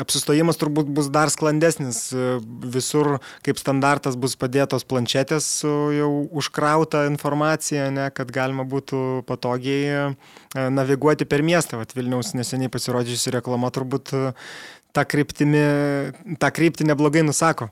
apsistojimas 0.01 0.59
turbūt 0.61 0.91
bus 0.93 1.09
dar 1.13 1.33
sklandesnis. 1.33 2.03
E, 2.13 2.37
visur 2.77 3.17
kaip 3.45 3.57
standartas 3.61 4.19
bus 4.21 4.37
padėtos 4.37 4.85
planšetės 4.85 5.49
su 5.63 5.73
jau 5.97 6.11
užkrauta 6.29 7.07
informacija, 7.09 7.89
ne, 7.93 8.05
kad 8.13 8.29
galima 8.33 8.67
būtų 8.69 9.25
patogiai 9.29 9.83
e, 9.89 10.05
naviguoti 10.69 11.25
per 11.25 11.41
miestą. 11.41 11.81
Vat 11.81 11.97
Vilniaus 11.97 12.35
neseniai 12.37 12.69
pasirodžiusi 12.69 13.33
reklama 13.39 13.73
turbūt 13.73 14.13
tą 14.91 15.09
kryptį 15.09 16.85
neblogai 16.85 17.25
nusako. 17.25 17.71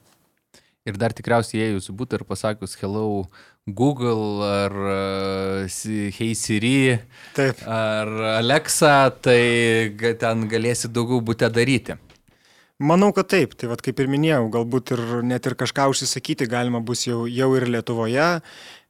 Ir 0.90 0.98
dar 0.98 1.14
tikriausiai 1.14 1.68
įėjus 1.68 1.92
būtų 1.94 2.20
ir 2.20 2.26
pasakius 2.26 2.74
hello 2.82 3.28
Google 3.70 4.42
ar 4.48 4.74
uh, 4.74 5.80
Hey 6.18 6.34
Siri 6.34 6.98
Taip. 7.38 7.62
ar 7.70 8.10
Alexa, 8.40 9.12
tai 9.22 9.94
ten 10.18 10.48
galėsi 10.50 10.90
daugiau 10.90 11.22
būti 11.22 11.50
daryti. 11.54 12.00
Manau, 12.80 13.12
kad 13.12 13.28
taip. 13.28 13.58
Tai 13.60 13.74
vad 13.74 13.84
kaip 13.84 14.00
ir 14.00 14.08
minėjau, 14.08 14.46
galbūt 14.54 14.94
ir 14.96 15.02
net 15.28 15.46
ir 15.50 15.58
kažką 15.60 15.90
užsisakyti 15.92 16.48
galima 16.48 16.80
bus 16.80 17.04
jau, 17.10 17.26
jau 17.28 17.50
ir 17.60 17.68
Lietuvoje. 17.68 18.30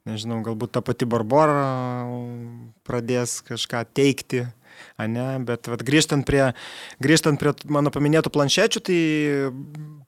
Nežinau, 0.07 0.39
galbūt 0.45 0.75
ta 0.77 0.83
pati 0.85 1.07
Barbara 1.09 2.05
pradės 2.87 3.39
kažką 3.45 3.83
teikti 3.97 4.45
ne, 5.07 5.27
bet 5.45 5.69
vat, 5.71 5.83
grįžtant, 5.85 6.25
prie, 6.27 6.49
grįžtant 6.99 7.39
prie 7.39 7.53
mano 7.71 7.93
paminėtų 7.93 8.31
planšečių, 8.35 8.81
tai 8.83 8.99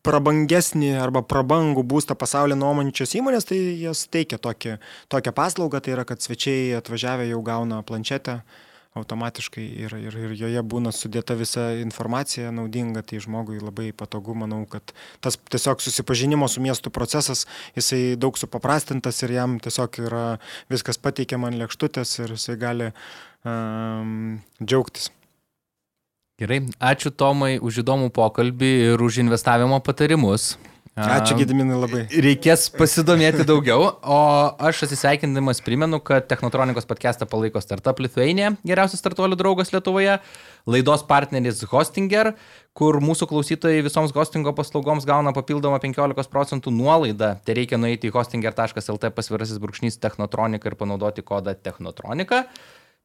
prabangesnį 0.03 0.95
arba 0.99 1.21
prabangų 1.23 1.85
būstą 1.87 2.17
pasaulyje 2.19 2.59
nuomončios 2.59 3.15
įmonės, 3.19 3.47
tai 3.51 3.59
jos 3.83 4.07
teikia 4.11 4.41
tokį, 4.41 4.79
tokią 5.13 5.35
paslaugą, 5.37 5.79
tai 5.79 5.95
yra, 5.95 6.07
kad 6.09 6.23
svečiai 6.23 6.73
atvažiavę 6.79 7.29
jau 7.29 7.39
gauna 7.45 7.83
planšetę 7.85 8.41
automatiškai 8.97 9.63
ir, 9.85 9.93
ir, 9.95 10.17
ir 10.25 10.33
joje 10.35 10.63
būna 10.67 10.91
sudėta 10.95 11.35
visa 11.39 11.69
informacija 11.79 12.51
naudinga, 12.51 13.03
tai 13.07 13.21
žmogui 13.23 13.61
labai 13.61 13.91
patogu, 13.95 14.35
manau, 14.35 14.65
kad 14.69 14.91
tas 15.23 15.39
tiesiog 15.39 15.83
susipažinimo 15.83 16.49
su 16.51 16.63
miestu 16.63 16.91
procesas, 16.91 17.45
jisai 17.77 18.17
daug 18.19 18.39
supaprastintas 18.39 19.23
ir 19.23 19.37
jam 19.37 19.55
tiesiog 19.63 20.01
yra 20.03 20.25
viskas 20.71 20.99
pateikiama 20.99 21.51
ant 21.51 21.61
lėkštutės 21.61 22.17
ir 22.19 22.35
jisai 22.35 22.57
gali 22.59 22.91
um, 23.47 24.41
džiaugtis. 24.59 25.11
Gerai, 26.41 26.63
ačiū 26.81 27.13
Tomai 27.13 27.59
už 27.61 27.83
įdomų 27.83 28.09
pokalbį 28.15 28.73
ir 28.91 29.01
už 29.05 29.21
investavimo 29.21 29.77
patarimus. 29.85 30.55
Ačiū 30.99 31.37
Gediminai 31.39 31.77
labai. 31.79 32.01
Reikės 32.11 32.65
pasidomėti 32.75 33.45
daugiau, 33.47 33.85
o 34.03 34.17
aš 34.59 34.81
atsisveikindamas 34.89 35.63
primenu, 35.63 36.01
kad 36.03 36.25
Technotronikos 36.27 36.83
podcastą 36.89 37.23
palaiko 37.31 37.61
Startup 37.63 37.95
Lithuania, 38.03 38.49
geriausias 38.67 38.99
startuolių 38.99 39.37
draugas 39.39 39.71
Lietuvoje, 39.71 40.17
laidos 40.67 41.05
partneris 41.07 41.63
Hostinger, 41.71 42.33
kur 42.75 42.99
mūsų 42.99 43.29
klausytojai 43.31 43.85
visoms 43.87 44.11
hostingo 44.11 44.51
paslaugoms 44.57 45.07
gauna 45.07 45.31
papildomą 45.31 45.79
15 45.79 46.27
procentų 46.33 46.75
nuolaidą. 46.75 47.37
Tai 47.39 47.55
reikia 47.55 47.79
nueiti 47.79 48.11
į 48.11 48.15
hostinger.lt 48.17 49.15
pasvirasis 49.15 49.63
brūkšnys 49.63 49.95
Technotronika 50.03 50.67
ir 50.67 50.75
panaudoti 50.75 51.23
kodą 51.23 51.55
Technotronika. 51.55 52.49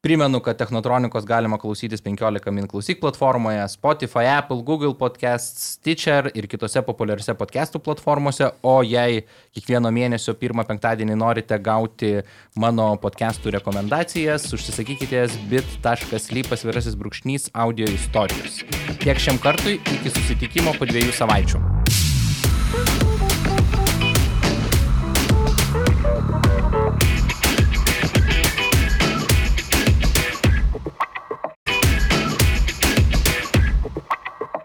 Primenu, 0.06 0.38
kad 0.40 0.54
Technotronikos 0.54 1.24
galima 1.26 1.56
klausytis 1.58 2.02
15 2.02 2.50
min 2.54 2.68
klausyk 2.70 3.00
platformoje, 3.00 3.64
Spotify, 3.68 4.28
Apple, 4.38 4.62
Google 4.62 4.94
Podcasts, 4.94 5.72
Stitcher 5.72 6.28
ir 6.30 6.46
kitose 6.46 6.78
populiariose 6.86 7.34
podcastų 7.34 7.80
platformose, 7.82 8.52
o 8.62 8.76
jei 8.86 9.24
kiekvieno 9.50 9.90
mėnesio 9.90 10.36
pirmą 10.38 10.62
penktadienį 10.68 11.16
norite 11.18 11.58
gauti 11.58 12.12
mano 12.54 12.92
podcastų 13.02 13.56
rekomendacijas, 13.56 14.46
užsisakykite 14.54 15.26
bit.ly 15.50 16.46
pasvirasis 16.46 16.94
brūkšnys 16.94 17.50
audio 17.66 17.90
istorijos. 17.90 18.62
Tiek 19.02 19.18
šiam 19.18 19.42
kartui, 19.42 19.80
iki 19.82 20.14
susitikimo 20.14 20.78
po 20.78 20.86
dviejų 20.86 21.18
savaičių. 21.18 21.64